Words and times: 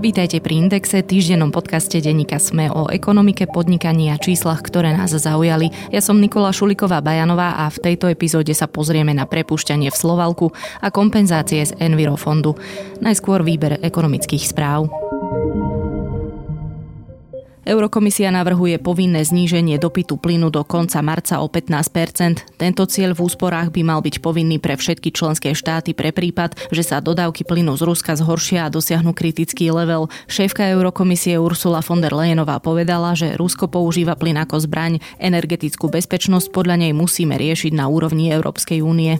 Vítajte 0.00 0.40
pri 0.40 0.64
Indexe, 0.64 1.04
týždennom 1.04 1.52
podcaste 1.52 2.00
denníka 2.00 2.40
Sme 2.40 2.72
o 2.72 2.88
ekonomike, 2.88 3.44
podnikaní 3.44 4.08
a 4.08 4.16
číslach, 4.16 4.64
ktoré 4.64 4.96
nás 4.96 5.12
zaujali. 5.12 5.68
Ja 5.92 6.00
som 6.00 6.24
Nikola 6.24 6.56
Šuliková 6.56 7.04
Bajanová 7.04 7.60
a 7.60 7.68
v 7.68 7.84
tejto 7.84 8.08
epizóde 8.08 8.56
sa 8.56 8.64
pozrieme 8.64 9.12
na 9.12 9.28
prepušťanie 9.28 9.92
v 9.92 10.00
Slovalku 10.00 10.56
a 10.80 10.88
kompenzácie 10.88 11.68
z 11.68 11.76
Envirofondu. 11.76 12.56
Najskôr 13.04 13.44
výber 13.44 13.76
ekonomických 13.84 14.48
správ. 14.48 14.88
Eurokomisia 17.64 18.32
navrhuje 18.32 18.80
povinné 18.80 19.20
zníženie 19.20 19.76
dopytu 19.76 20.16
plynu 20.16 20.48
do 20.48 20.64
konca 20.64 21.00
marca 21.04 21.42
o 21.42 21.48
15% 21.48 22.60
Tento 22.60 22.84
cieľ 22.84 23.16
v 23.16 23.24
úsporách 23.24 23.72
by 23.72 23.80
mal 23.80 24.00
byť 24.04 24.20
povinný 24.20 24.60
pre 24.60 24.76
všetky 24.76 25.16
členské 25.16 25.56
štáty 25.56 25.96
pre 25.96 26.12
prípad, 26.12 26.68
že 26.68 26.84
sa 26.84 27.00
dodávky 27.00 27.48
plynu 27.48 27.72
z 27.80 27.88
Ruska 27.88 28.12
zhoršia 28.16 28.68
a 28.68 28.72
dosiahnu 28.72 29.16
kritický 29.16 29.72
level. 29.72 30.12
Šéfka 30.30 30.68
Eurokomisie 30.70 31.40
Ursula 31.40 31.80
von 31.82 32.04
der 32.04 32.12
Leyenová 32.12 32.60
povedala, 32.60 33.16
že 33.16 33.34
Rusko 33.34 33.66
používa 33.66 34.14
plyn 34.14 34.38
ako 34.44 34.60
zbraň. 34.60 35.00
Energetickú 35.16 35.88
bezpečnosť 35.88 36.52
podľa 36.54 36.84
nej 36.86 36.92
musíme 36.92 37.34
riešiť 37.40 37.74
na 37.74 37.90
úrovni 37.90 38.30
Európskej 38.30 38.84
únie. 38.84 39.18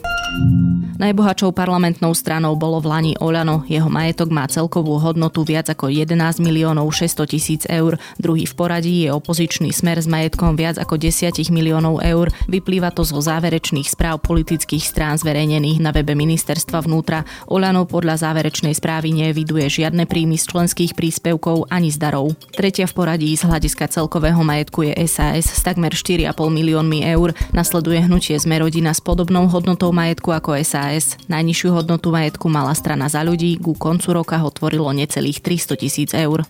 Najbohatšou 1.01 1.51
parlamentnou 1.51 2.13
stranou 2.15 2.55
bolo 2.55 2.77
v 2.79 2.87
Lani 2.87 3.13
Oľano. 3.17 3.65
Jeho 3.67 3.89
majetok 3.89 4.29
má 4.29 4.45
celkovú 4.45 5.01
hodnotu 5.01 5.41
viac 5.41 5.67
ako 5.67 5.89
11 5.89 6.13
miliónov 6.39 6.87
600 6.93 7.25
tisíc 7.25 7.61
eur. 7.65 7.97
Druhý 8.21 8.30
Druhý 8.31 8.47
v 8.47 8.55
poradí 8.55 8.95
je 9.03 9.11
opozičný 9.11 9.75
smer 9.75 9.99
s 9.99 10.07
majetkom 10.07 10.55
viac 10.55 10.79
ako 10.79 10.95
10 10.95 11.35
miliónov 11.51 11.99
eur. 11.99 12.31
Vyplýva 12.47 12.87
to 12.95 13.03
zo 13.03 13.19
záverečných 13.19 13.91
správ 13.91 14.23
politických 14.23 14.79
strán 14.79 15.19
zverejnených 15.19 15.83
na 15.83 15.91
webe 15.91 16.15
ministerstva 16.15 16.79
vnútra. 16.87 17.27
Olano 17.51 17.83
podľa 17.83 18.23
záverečnej 18.23 18.71
správy 18.71 19.11
neviduje 19.11 19.67
žiadne 19.67 20.07
príjmy 20.07 20.39
z 20.39 20.47
členských 20.47 20.95
príspevkov 20.95 21.67
ani 21.67 21.91
z 21.91 21.99
darov. 21.99 22.31
Tretia 22.55 22.87
v 22.87 22.95
poradí 22.95 23.35
z 23.35 23.43
hľadiska 23.43 23.91
celkového 23.91 24.39
majetku 24.47 24.87
je 24.87 24.95
SAS 25.11 25.51
s 25.51 25.59
takmer 25.59 25.91
4,5 25.91 26.31
miliónmi 26.31 27.03
eur. 27.11 27.35
Nasleduje 27.51 27.99
hnutie 27.99 28.39
Sme 28.39 28.63
rodina 28.63 28.95
s 28.95 29.03
podobnou 29.03 29.51
hodnotou 29.51 29.91
majetku 29.91 30.31
ako 30.31 30.55
SAS. 30.63 31.19
Najnižšiu 31.27 31.75
hodnotu 31.75 32.15
majetku 32.15 32.47
mala 32.47 32.71
strana 32.79 33.11
za 33.11 33.27
ľudí, 33.27 33.59
ku 33.59 33.75
koncu 33.75 34.15
roka 34.15 34.39
ho 34.39 34.47
tvorilo 34.47 34.87
necelých 34.95 35.43
300 35.43 35.83
tisíc 35.83 36.15
eur. 36.15 36.47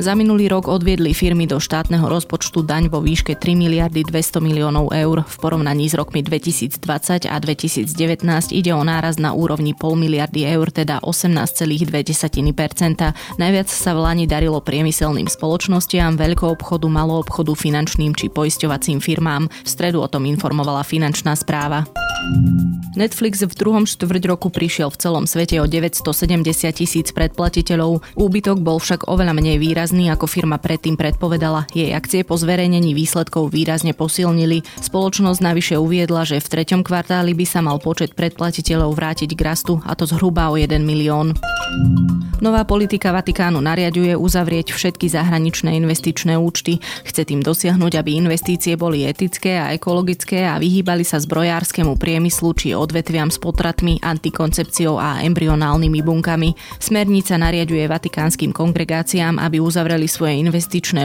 Za 0.00 0.16
minulý 0.16 0.48
rok 0.48 0.69
odviedli 0.70 1.10
firmy 1.10 1.50
do 1.50 1.58
štátneho 1.58 2.06
rozpočtu 2.06 2.62
daň 2.62 2.86
vo 2.86 3.02
výške 3.02 3.34
3 3.34 3.58
miliardy 3.58 4.06
200 4.06 4.38
miliónov 4.38 4.94
eur. 4.94 5.26
V 5.26 5.36
porovnaní 5.42 5.90
s 5.90 5.98
rokmi 5.98 6.22
2020 6.22 7.26
a 7.26 7.36
2019 7.42 7.90
ide 8.54 8.70
o 8.70 8.82
náraz 8.86 9.18
na 9.18 9.34
úrovni 9.34 9.74
pol 9.74 9.98
miliardy 9.98 10.46
eur, 10.46 10.70
teda 10.70 11.02
18,2%. 11.02 11.90
Najviac 13.42 13.68
sa 13.68 13.90
v 13.90 13.98
Lani 13.98 14.30
darilo 14.30 14.62
priemyselným 14.62 15.26
spoločnostiam, 15.26 16.14
veľkoobchodu, 16.14 16.86
maloobchodu, 16.86 17.50
finančným 17.58 18.14
či 18.14 18.30
poisťovacím 18.30 19.02
firmám. 19.02 19.50
V 19.50 19.68
stredu 19.68 19.98
o 19.98 20.06
tom 20.06 20.22
informovala 20.30 20.86
finančná 20.86 21.34
správa. 21.34 21.82
Netflix 22.94 23.40
v 23.40 23.54
druhom 23.56 23.88
štvrť 23.88 24.22
roku 24.28 24.52
prišiel 24.52 24.92
v 24.92 25.00
celom 25.00 25.24
svete 25.24 25.56
o 25.58 25.66
970 25.66 26.44
tisíc 26.76 27.08
predplatiteľov. 27.16 28.04
Úbytok 28.12 28.60
bol 28.60 28.76
však 28.76 29.08
oveľa 29.08 29.32
menej 29.32 29.56
výrazný, 29.56 30.12
ako 30.12 30.28
firma 30.28 30.59
predtým 30.60 31.00
predpovedala. 31.00 31.66
Jej 31.72 31.96
akcie 31.96 32.20
po 32.22 32.36
zverejnení 32.36 32.92
výsledkov 32.92 33.50
výrazne 33.50 33.96
posilnili. 33.96 34.62
Spoločnosť 34.84 35.40
navyše 35.40 35.74
uviedla, 35.80 36.28
že 36.28 36.38
v 36.38 36.50
treťom 36.60 36.84
kvartáli 36.84 37.32
by 37.32 37.46
sa 37.48 37.64
mal 37.64 37.80
počet 37.80 38.12
predplatiteľov 38.12 38.92
vrátiť 38.92 39.32
k 39.32 39.40
rastu, 39.40 39.80
a 39.88 39.96
to 39.96 40.04
zhruba 40.04 40.52
o 40.52 40.60
1 40.60 40.84
milión. 40.84 41.32
Nová 42.40 42.64
politika 42.64 43.12
Vatikánu 43.12 43.60
nariaduje 43.60 44.16
uzavrieť 44.16 44.72
všetky 44.72 45.12
zahraničné 45.12 45.76
investičné 45.76 46.40
účty. 46.40 46.80
Chce 47.04 47.28
tým 47.28 47.44
dosiahnuť, 47.44 48.00
aby 48.00 48.16
investície 48.16 48.80
boli 48.80 49.04
etické 49.04 49.60
a 49.60 49.76
ekologické 49.76 50.48
a 50.48 50.56
vyhýbali 50.56 51.04
sa 51.04 51.20
zbrojárskému 51.20 52.00
priemyslu 52.00 52.56
či 52.56 52.72
odvetviam 52.72 53.28
s 53.28 53.36
potratmi, 53.36 54.00
antikoncepciou 54.00 54.96
a 54.96 55.20
embryonálnymi 55.20 56.00
bunkami. 56.00 56.56
Smernica 56.80 57.36
nariaduje 57.36 57.84
vatikánskym 57.84 58.56
kongregáciám, 58.56 59.36
aby 59.36 59.60
uzavreli 59.60 60.08
svoje 60.08 60.40
investičné 60.40 60.49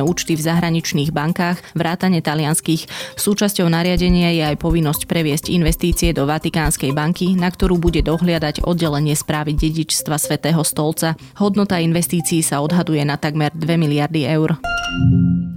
účty 0.04 0.36
v 0.36 0.46
zahraničných 0.46 1.14
bankách, 1.16 1.62
vrátane 1.78 2.20
talianských. 2.20 3.16
Súčasťou 3.16 3.70
nariadenia 3.72 4.36
je 4.36 4.44
aj 4.54 4.60
povinnosť 4.60 5.08
previesť 5.08 5.54
investície 5.54 6.12
do 6.12 6.28
Vatikánskej 6.28 6.92
banky, 6.92 7.38
na 7.40 7.48
ktorú 7.48 7.80
bude 7.80 8.04
dohliadať 8.04 8.68
oddelenie 8.68 9.16
správy 9.16 9.56
dedičstva 9.56 10.20
svätého 10.20 10.62
stolca. 10.68 11.16
Hodnota 11.40 11.80
investícií 11.80 12.44
sa 12.44 12.60
odhaduje 12.60 13.06
na 13.08 13.16
takmer 13.16 13.56
2 13.56 13.80
miliardy 13.80 14.28
eur. 14.28 14.60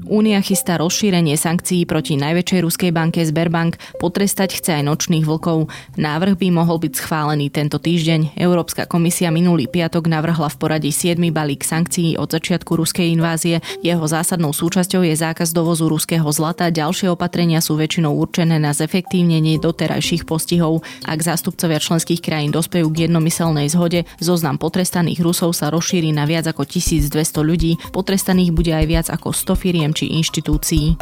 Únia 0.08 0.40
chystá 0.40 0.80
rozšírenie 0.80 1.36
sankcií 1.36 1.84
proti 1.84 2.16
najväčšej 2.16 2.60
ruskej 2.64 2.90
banke 2.96 3.20
Sberbank, 3.28 3.76
potrestať 4.00 4.56
chce 4.56 4.80
aj 4.80 4.88
nočných 4.88 5.28
vlkov. 5.28 5.68
Návrh 6.00 6.40
by 6.40 6.48
mohol 6.48 6.80
byť 6.80 6.96
schválený 6.96 7.52
tento 7.52 7.76
týždeň. 7.76 8.40
Európska 8.40 8.88
komisia 8.88 9.28
minulý 9.28 9.68
piatok 9.68 10.08
navrhla 10.08 10.48
v 10.48 10.56
poradí 10.56 10.96
7. 10.96 11.20
balík 11.28 11.60
sankcií 11.60 12.16
od 12.16 12.32
začiatku 12.32 12.80
ruskej 12.80 13.12
invázie. 13.12 13.60
Jeho 13.84 14.00
zásadnou 14.00 14.56
súčasťou 14.56 15.04
je 15.04 15.12
zákaz 15.12 15.52
dovozu 15.52 15.92
ruského 15.92 16.24
zlata. 16.32 16.72
Ďalšie 16.72 17.12
opatrenia 17.12 17.60
sú 17.60 17.76
väčšinou 17.76 18.16
určené 18.16 18.56
na 18.56 18.72
zefektívnenie 18.72 19.60
doterajších 19.60 20.24
postihov. 20.24 20.88
Ak 21.04 21.20
zástupcovia 21.20 21.84
členských 21.84 22.24
krajín 22.24 22.48
dospejú 22.48 22.88
k 22.96 23.04
jednomyselnej 23.04 23.68
zhode, 23.68 24.08
zoznam 24.24 24.56
potrestaných 24.56 25.20
Rusov 25.20 25.52
sa 25.52 25.68
rozšíri 25.68 26.16
na 26.16 26.24
viac 26.24 26.48
ako 26.48 26.64
1200 26.64 27.12
ľudí. 27.44 27.76
Potrestaných 27.92 28.56
bude 28.56 28.72
aj 28.72 28.86
viac 28.88 29.06
ako 29.12 29.36
100 29.36 29.52
firiem 29.60 29.92
či 29.98 30.14
inštitúcií. 30.14 30.94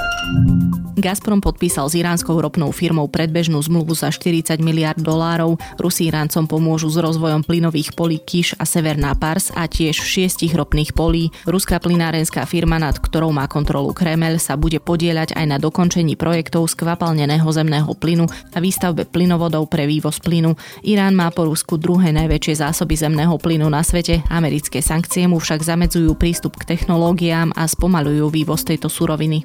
Gazprom 0.96 1.44
podpísal 1.44 1.92
s 1.92 1.94
iránskou 2.00 2.32
ropnou 2.40 2.72
firmou 2.72 3.04
predbežnú 3.04 3.60
zmluvu 3.60 3.92
za 3.92 4.08
40 4.08 4.56
miliard 4.64 4.96
dolárov. 4.96 5.60
Rusi 5.76 6.08
Iráncom 6.08 6.48
pomôžu 6.48 6.88
s 6.88 6.96
rozvojom 6.96 7.44
plynových 7.44 7.92
polí 7.92 8.16
Kiš 8.16 8.56
a 8.56 8.64
Severná 8.64 9.12
Pars 9.12 9.52
a 9.52 9.68
tiež 9.68 9.92
šiestich 9.92 10.56
ropných 10.56 10.96
polí. 10.96 11.28
Ruská 11.44 11.76
plynárenská 11.76 12.48
firma, 12.48 12.80
nad 12.80 12.96
ktorou 12.96 13.28
má 13.28 13.44
kontrolu 13.44 13.92
Kremel, 13.92 14.40
sa 14.40 14.56
bude 14.56 14.80
podieľať 14.80 15.36
aj 15.36 15.44
na 15.44 15.60
dokončení 15.60 16.16
projektov 16.16 16.72
skvapalneného 16.72 17.44
zemného 17.44 17.92
plynu 17.92 18.24
a 18.56 18.58
výstavbe 18.58 19.04
plynovodov 19.04 19.68
pre 19.68 19.84
vývoz 19.84 20.16
plynu. 20.24 20.56
Irán 20.80 21.12
má 21.12 21.28
po 21.28 21.44
Rusku 21.44 21.76
druhé 21.76 22.08
najväčšie 22.16 22.64
zásoby 22.64 22.96
zemného 22.96 23.36
plynu 23.36 23.68
na 23.68 23.84
svete. 23.84 24.24
Americké 24.32 24.80
sankcie 24.80 25.28
mu 25.28 25.44
však 25.44 25.60
zamedzujú 25.60 26.16
prístup 26.16 26.56
k 26.56 26.72
technológiám 26.72 27.52
a 27.52 27.68
spomalujú 27.68 28.32
vývoz 28.32 28.64
tejto 28.64 28.85
tejto 28.86 28.88
suroviny. 28.88 29.42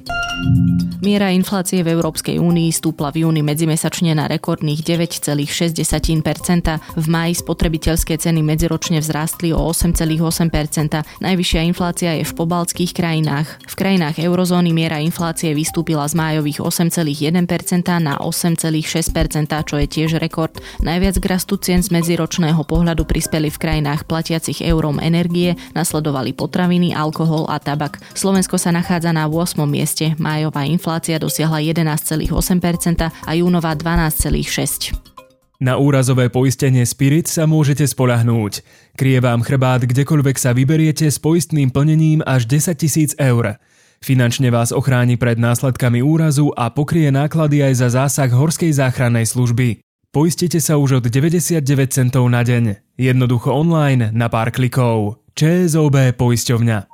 Miera 1.02 1.34
inflácie 1.34 1.82
v 1.82 1.98
Európskej 1.98 2.38
únii 2.38 2.70
stúpla 2.70 3.10
v 3.10 3.26
júni 3.26 3.42
medzimesačne 3.42 4.14
na 4.14 4.30
rekordných 4.30 4.86
9,6%. 4.86 5.42
V 6.78 7.06
máji 7.10 7.34
spotrebiteľské 7.42 8.14
ceny 8.22 8.38
medziročne 8.46 9.02
vzrástli 9.02 9.50
o 9.50 9.58
8,8%. 9.66 11.02
Najvyššia 11.18 11.60
inflácia 11.66 12.14
je 12.22 12.24
v 12.26 12.32
pobaltských 12.38 12.94
krajinách. 12.94 13.66
V 13.66 13.74
krajinách 13.74 14.22
eurozóny 14.22 14.70
miera 14.70 15.02
inflácie 15.02 15.50
vystúpila 15.58 16.06
z 16.06 16.14
májových 16.14 16.62
8,1% 16.62 17.34
na 17.98 18.14
8,6%, 18.22 19.66
čo 19.66 19.74
je 19.82 19.86
tiež 19.90 20.22
rekord. 20.22 20.54
Najviac 20.86 21.18
k 21.18 21.26
rastu 21.26 21.58
cien 21.58 21.82
z 21.82 21.90
medziročného 21.90 22.62
pohľadu 22.62 23.02
prispeli 23.10 23.50
v 23.50 23.58
krajinách 23.58 24.06
platiacich 24.06 24.62
eurom 24.62 25.02
energie, 25.02 25.58
nasledovali 25.74 26.30
potraviny, 26.30 26.94
alkohol 26.94 27.50
a 27.50 27.58
tabak. 27.58 27.98
Slovensko 28.14 28.54
sa 28.54 28.70
nachádza 28.70 29.10
na 29.10 29.26
8. 29.32 29.64
mieste. 29.64 30.12
Májová 30.20 30.68
inflácia 30.68 31.16
dosiahla 31.16 31.64
11,8% 31.64 33.08
a 33.08 33.30
júnová 33.32 33.72
12,6%. 33.72 35.12
Na 35.62 35.78
úrazové 35.78 36.26
poistenie 36.26 36.82
Spirit 36.82 37.30
sa 37.30 37.46
môžete 37.46 37.86
spolahnúť. 37.86 38.66
Krie 38.98 39.22
vám 39.22 39.46
chrbát 39.46 39.86
kdekoľvek 39.86 40.34
sa 40.34 40.50
vyberiete 40.50 41.06
s 41.06 41.22
poistným 41.22 41.70
plnením 41.70 42.18
až 42.26 42.50
10 42.50 42.74
tisíc 42.74 43.14
eur. 43.14 43.62
Finančne 44.02 44.50
vás 44.50 44.74
ochráni 44.74 45.14
pred 45.14 45.38
následkami 45.38 46.02
úrazu 46.02 46.50
a 46.58 46.74
pokrie 46.74 47.14
náklady 47.14 47.62
aj 47.62 47.74
za 47.78 47.88
zásah 47.94 48.30
Horskej 48.34 48.74
záchrannej 48.74 49.30
služby. 49.30 49.78
Poistite 50.10 50.58
sa 50.58 50.82
už 50.82 50.98
od 50.98 51.04
99 51.06 51.62
centov 51.94 52.26
na 52.26 52.42
deň. 52.42 52.98
Jednoducho 52.98 53.54
online 53.54 54.10
na 54.10 54.26
pár 54.26 54.50
klikov. 54.50 55.22
ČSOB 55.38 56.18
poisťovňa. 56.18 56.91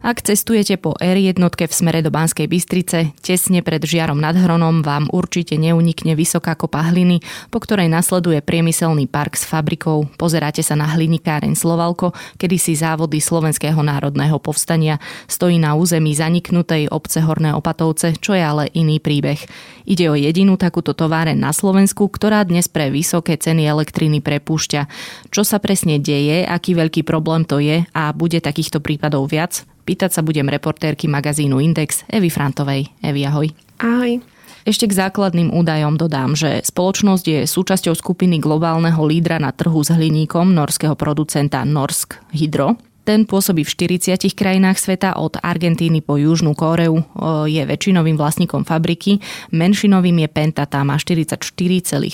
Ak 0.00 0.24
cestujete 0.24 0.80
po 0.80 0.96
R1 0.96 1.36
v 1.36 1.72
smere 1.76 2.00
do 2.00 2.08
Banskej 2.08 2.48
Bystrice, 2.48 3.12
tesne 3.20 3.60
pred 3.60 3.84
Žiarom 3.84 4.16
nad 4.16 4.32
Hronom 4.32 4.80
vám 4.80 5.12
určite 5.12 5.60
neunikne 5.60 6.16
vysoká 6.16 6.56
kopa 6.56 6.88
hliny, 6.88 7.20
po 7.52 7.60
ktorej 7.60 7.92
nasleduje 7.92 8.40
priemyselný 8.40 9.04
park 9.12 9.36
s 9.36 9.44
fabrikou. 9.44 10.08
Pozeráte 10.16 10.64
sa 10.64 10.72
na 10.72 10.88
hlinikáreň 10.88 11.52
Slovalko, 11.52 12.16
kedysi 12.40 12.80
závody 12.80 13.20
Slovenského 13.20 13.76
národného 13.76 14.40
povstania. 14.40 14.96
Stojí 15.28 15.60
na 15.60 15.76
území 15.76 16.16
zaniknutej 16.16 16.88
obce 16.88 17.20
Horné 17.20 17.52
Opatovce, 17.52 18.16
čo 18.16 18.32
je 18.32 18.40
ale 18.40 18.72
iný 18.72 19.04
príbeh. 19.04 19.44
Ide 19.84 20.08
o 20.08 20.16
jedinú 20.16 20.56
takúto 20.56 20.96
továren 20.96 21.36
na 21.36 21.52
Slovensku, 21.52 22.08
ktorá 22.08 22.40
dnes 22.48 22.72
pre 22.72 22.88
vysoké 22.88 23.36
ceny 23.36 23.68
elektriny 23.68 24.24
prepúšťa. 24.24 24.88
Čo 25.28 25.44
sa 25.44 25.60
presne 25.60 26.00
deje, 26.00 26.48
aký 26.48 26.72
veľký 26.72 27.04
problém 27.04 27.44
to 27.44 27.60
je 27.60 27.84
a 27.92 28.16
bude 28.16 28.40
takýchto 28.40 28.80
prípadov 28.80 29.28
viac? 29.28 29.68
Pýtať 29.90 30.14
sa 30.14 30.22
budem 30.22 30.46
reportérky 30.46 31.10
magazínu 31.10 31.58
Index 31.58 32.06
Evy 32.06 32.30
Frantovej. 32.30 32.86
Evy, 33.02 33.26
ahoj. 33.26 33.50
Ahoj. 33.82 34.22
Ešte 34.62 34.86
k 34.86 34.94
základným 34.94 35.50
údajom 35.50 35.98
dodám, 35.98 36.38
že 36.38 36.62
spoločnosť 36.62 37.24
je 37.26 37.40
súčasťou 37.42 37.98
skupiny 37.98 38.38
globálneho 38.38 39.02
lídra 39.02 39.42
na 39.42 39.50
trhu 39.50 39.82
s 39.82 39.90
hliníkom 39.90 40.54
norského 40.54 40.94
producenta 40.94 41.66
Norsk 41.66 42.22
Hydro. 42.30 42.78
Ten 43.04 43.24
pôsobí 43.24 43.64
v 43.64 43.70
40 43.88 44.20
krajinách 44.36 44.76
sveta 44.76 45.16
od 45.16 45.40
Argentíny 45.40 46.04
po 46.04 46.20
Južnú 46.20 46.52
Kóreu, 46.52 47.00
je 47.48 47.62
väčšinovým 47.64 48.20
vlastníkom 48.20 48.68
fabriky, 48.68 49.18
menšinovým 49.50 50.24
je 50.24 50.28
Penta, 50.28 50.68
tá 50.68 50.84
má 50.84 51.00
44,7%. 51.00 52.12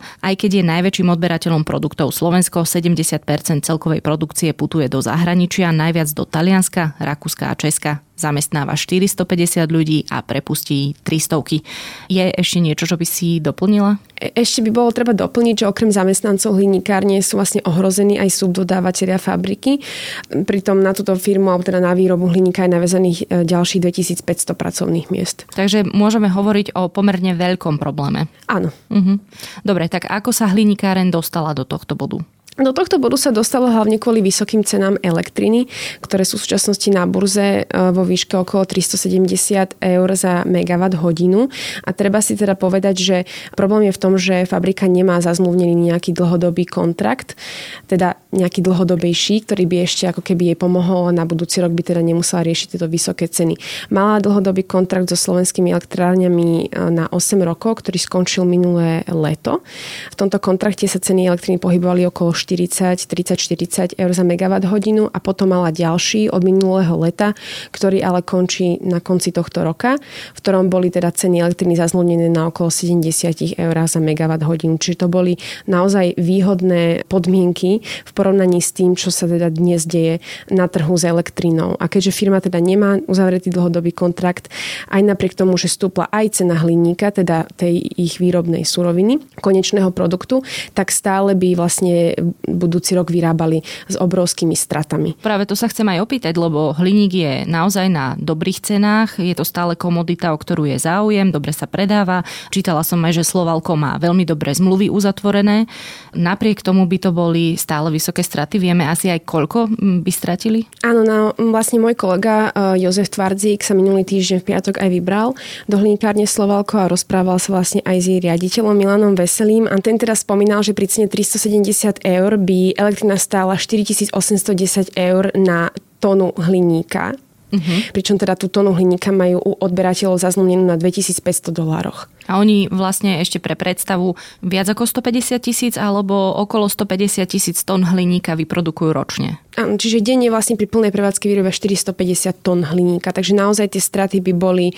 Aj 0.00 0.34
keď 0.34 0.50
je 0.58 0.64
najväčším 0.64 1.08
odberateľom 1.12 1.62
produktov 1.68 2.10
Slovensko, 2.10 2.64
70% 2.64 3.22
celkovej 3.62 4.00
produkcie 4.00 4.56
putuje 4.56 4.88
do 4.88 5.04
zahraničia, 5.04 5.70
najviac 5.70 6.08
do 6.16 6.24
Talianska, 6.24 6.96
Rakúska 6.96 7.52
a 7.52 7.54
Česka 7.54 8.00
zamestnáva 8.22 8.78
450 8.78 9.66
ľudí 9.66 10.06
a 10.14 10.22
prepustí 10.22 10.94
300. 11.02 11.58
Je 12.06 12.24
ešte 12.30 12.58
niečo, 12.62 12.86
čo 12.86 12.94
by 12.94 13.06
si 13.06 13.42
doplnila? 13.42 13.98
E, 14.14 14.30
ešte 14.38 14.62
by 14.62 14.70
bolo 14.70 14.94
treba 14.94 15.10
doplniť, 15.10 15.66
že 15.66 15.68
okrem 15.68 15.90
zamestnancov 15.90 16.54
hliníkárne 16.54 17.18
sú 17.18 17.42
vlastne 17.42 17.60
ohrození 17.66 18.22
aj 18.22 18.30
subdodávateľia 18.30 19.18
fabriky. 19.18 19.82
Pritom 20.30 20.78
na 20.78 20.94
túto 20.94 21.18
firmu, 21.18 21.50
alebo 21.50 21.66
teda 21.66 21.82
na 21.82 21.92
výrobu 21.98 22.30
hliníka 22.30 22.62
je 22.64 22.70
navezených 22.70 23.18
e, 23.26 23.42
ďalších 23.42 23.82
2500 23.82 24.54
pracovných 24.54 25.10
miest. 25.10 25.50
Takže 25.50 25.82
môžeme 25.90 26.30
hovoriť 26.30 26.78
o 26.78 26.86
pomerne 26.86 27.34
veľkom 27.34 27.82
probléme. 27.82 28.30
Áno. 28.46 28.70
Uh-huh. 28.92 29.18
Dobre, 29.66 29.90
tak 29.90 30.06
ako 30.06 30.30
sa 30.30 30.46
hliníkáren 30.54 31.10
dostala 31.10 31.52
do 31.52 31.66
tohto 31.66 31.98
bodu? 31.98 32.22
Do 32.52 32.76
tohto 32.76 33.00
bodu 33.00 33.16
sa 33.16 33.32
dostalo 33.32 33.72
hlavne 33.72 33.96
kvôli 33.96 34.20
vysokým 34.20 34.60
cenám 34.60 35.00
elektriny, 35.00 35.72
ktoré 36.04 36.28
sú 36.28 36.36
v 36.36 36.44
súčasnosti 36.44 36.84
na 36.92 37.08
burze 37.08 37.64
e, 37.64 37.80
vo 37.96 38.04
výške 38.04 38.36
okolo 38.36 38.68
370 38.68 39.80
eur 39.80 40.08
za 40.12 40.44
megawatt 40.44 41.00
hodinu. 41.00 41.48
A 41.80 41.96
treba 41.96 42.20
si 42.20 42.36
teda 42.36 42.52
povedať, 42.52 42.96
že 43.00 43.16
problém 43.56 43.88
je 43.88 43.96
v 43.96 44.02
tom, 44.04 44.20
že 44.20 44.44
fabrika 44.44 44.84
nemá 44.84 45.24
zazmluvnený 45.24 45.96
nejaký 45.96 46.12
dlhodobý 46.12 46.68
kontrakt, 46.68 47.40
teda 47.88 48.20
nejaký 48.36 48.60
dlhodobejší, 48.60 49.48
ktorý 49.48 49.64
by 49.64 49.76
ešte 49.88 50.12
ako 50.12 50.20
keby 50.20 50.52
jej 50.52 50.58
pomohol 50.60 51.08
na 51.08 51.24
budúci 51.24 51.64
rok 51.64 51.72
by 51.72 51.80
teda 51.80 52.04
nemusela 52.04 52.44
riešiť 52.44 52.76
tieto 52.76 52.84
vysoké 52.84 53.32
ceny. 53.32 53.56
Mala 53.88 54.20
dlhodobý 54.20 54.68
kontrakt 54.68 55.08
so 55.08 55.16
slovenskými 55.16 55.72
elektrárňami 55.72 56.68
e, 56.68 56.92
na 56.92 57.08
8 57.08 57.16
rokov, 57.48 57.80
ktorý 57.80 57.96
skončil 57.96 58.44
minulé 58.44 59.08
leto. 59.08 59.64
V 60.12 60.20
tomto 60.20 60.36
kontrakte 60.36 60.84
sa 60.84 61.00
ceny 61.00 61.32
elektriny 61.32 61.56
pohybovali 61.56 62.04
okolo 62.12 62.41
40, 62.42 63.06
30, 63.06 63.38
40 63.38 64.02
eur 64.02 64.10
za 64.10 64.26
megawatt 64.26 64.66
hodinu 64.66 65.06
a 65.06 65.22
potom 65.22 65.54
mala 65.54 65.70
ďalší 65.70 66.26
od 66.34 66.42
minulého 66.42 66.98
leta, 66.98 67.38
ktorý 67.70 68.02
ale 68.02 68.26
končí 68.26 68.82
na 68.82 68.98
konci 68.98 69.30
tohto 69.30 69.62
roka, 69.62 69.94
v 70.34 70.38
ktorom 70.42 70.66
boli 70.66 70.90
teda 70.90 71.14
ceny 71.14 71.38
elektriny 71.38 71.78
zazlodnené 71.78 72.26
na 72.26 72.50
okolo 72.50 72.74
70 72.74 73.54
eur 73.54 73.76
za 73.86 74.02
megawatt 74.02 74.42
hodinu. 74.42 74.74
Čiže 74.82 75.06
to 75.06 75.08
boli 75.08 75.38
naozaj 75.70 76.18
výhodné 76.18 77.06
podmienky 77.06 77.80
v 77.82 78.10
porovnaní 78.10 78.58
s 78.58 78.74
tým, 78.74 78.98
čo 78.98 79.14
sa 79.14 79.30
teda 79.30 79.54
dnes 79.54 79.86
deje 79.86 80.18
na 80.50 80.66
trhu 80.66 80.98
s 80.98 81.06
elektrinou. 81.06 81.78
A 81.78 81.86
keďže 81.86 82.10
firma 82.10 82.42
teda 82.42 82.58
nemá 82.58 82.98
uzavretý 83.06 83.52
dlhodobý 83.52 83.94
kontrakt, 83.94 84.48
aj 84.90 85.02
napriek 85.04 85.38
tomu, 85.38 85.54
že 85.60 85.70
stúpla 85.70 86.08
aj 86.10 86.42
cena 86.42 86.58
hliníka, 86.58 87.12
teda 87.12 87.46
tej 87.54 87.84
ich 87.94 88.18
výrobnej 88.18 88.64
suroviny, 88.64 89.20
konečného 89.44 89.92
produktu, 89.92 90.40
tak 90.72 90.88
stále 90.88 91.36
by 91.36 91.54
vlastne 91.54 92.16
budúci 92.44 92.96
rok 92.96 93.12
vyrábali 93.12 93.62
s 93.86 93.96
obrovskými 93.96 94.56
stratami. 94.56 95.18
Práve 95.20 95.48
to 95.48 95.54
sa 95.58 95.68
chcem 95.68 95.86
aj 95.88 96.02
opýtať, 96.04 96.34
lebo 96.36 96.74
hliník 96.76 97.12
je 97.12 97.32
naozaj 97.46 97.86
na 97.88 98.14
dobrých 98.18 98.62
cenách, 98.62 99.20
je 99.20 99.34
to 99.36 99.44
stále 99.44 99.76
komodita, 99.76 100.32
o 100.34 100.38
ktorú 100.38 100.68
je 100.68 100.78
záujem, 100.80 101.28
dobre 101.30 101.50
sa 101.52 101.66
predáva. 101.66 102.24
Čítala 102.54 102.86
som 102.86 103.02
aj, 103.02 103.22
že 103.22 103.28
Slovalko 103.28 103.74
má 103.74 103.96
veľmi 103.98 104.22
dobré 104.28 104.54
zmluvy 104.54 104.92
uzatvorené. 104.92 105.66
Napriek 106.14 106.62
tomu 106.62 106.84
by 106.86 106.98
to 107.02 107.10
boli 107.10 107.58
stále 107.58 107.90
vysoké 107.90 108.22
straty. 108.22 108.62
Vieme 108.62 108.86
asi 108.86 109.10
aj 109.10 109.26
koľko 109.26 109.72
by 110.04 110.12
stratili? 110.12 110.68
Áno, 110.86 111.02
no, 111.02 111.34
vlastne 111.50 111.82
môj 111.82 111.98
kolega 111.98 112.52
e, 112.52 112.84
Jozef 112.84 113.10
Tvardzík 113.10 113.64
sa 113.64 113.74
minulý 113.74 114.06
týždeň 114.06 114.38
v 114.42 114.48
piatok 114.54 114.74
aj 114.78 114.88
vybral 114.88 115.28
do 115.66 115.76
hliníkárne 115.78 116.24
Slovalko 116.28 116.78
a 116.78 116.90
rozprával 116.90 117.42
sa 117.42 117.56
vlastne 117.56 117.80
aj 117.82 117.96
s 117.98 118.06
jej 118.06 118.20
riaditeľom 118.22 118.74
Milanom 118.76 119.14
Veselým 119.18 119.66
a 119.66 119.74
ten 119.82 119.98
teda 119.98 120.14
spomínal, 120.14 120.62
že 120.62 120.76
pri 120.76 120.86
cene 120.86 121.06
370 121.10 122.04
eur 122.06 122.21
eur 122.22 122.38
by 122.38 122.78
elektrina 122.78 123.18
stála 123.18 123.58
4810 123.58 124.94
eur 124.94 125.34
na 125.34 125.74
tónu 125.98 126.30
hliníka. 126.38 127.18
Uh-huh. 127.52 127.84
Pričom 127.92 128.16
teda 128.16 128.32
tú 128.32 128.48
tónu 128.48 128.72
hliníka 128.72 129.12
majú 129.12 129.36
u 129.44 129.52
odberateľov 129.60 130.16
zazmluvnenú 130.16 130.64
na 130.72 130.80
2500 130.80 131.52
dolároch. 131.52 132.08
A 132.24 132.40
oni 132.40 132.72
vlastne 132.72 133.20
ešte 133.20 133.36
pre 133.44 133.52
predstavu 133.52 134.16
viac 134.40 134.72
ako 134.72 134.88
150 134.88 135.36
tisíc 135.36 135.74
alebo 135.76 136.32
okolo 136.40 136.64
150 136.64 137.28
tisíc 137.28 137.60
tón 137.60 137.84
hliníka 137.84 138.32
vyprodukujú 138.40 138.90
ročne. 138.96 139.36
Áno, 139.60 139.76
čiže 139.76 140.00
denne 140.00 140.32
vlastne 140.32 140.56
pri 140.56 140.64
plnej 140.64 140.96
prevádzke 140.96 141.28
vyrobe 141.28 141.52
450 141.52 142.40
tón 142.40 142.64
hliníka, 142.64 143.12
takže 143.12 143.36
naozaj 143.36 143.76
tie 143.76 143.84
straty 143.84 144.24
by 144.24 144.32
boli 144.32 144.72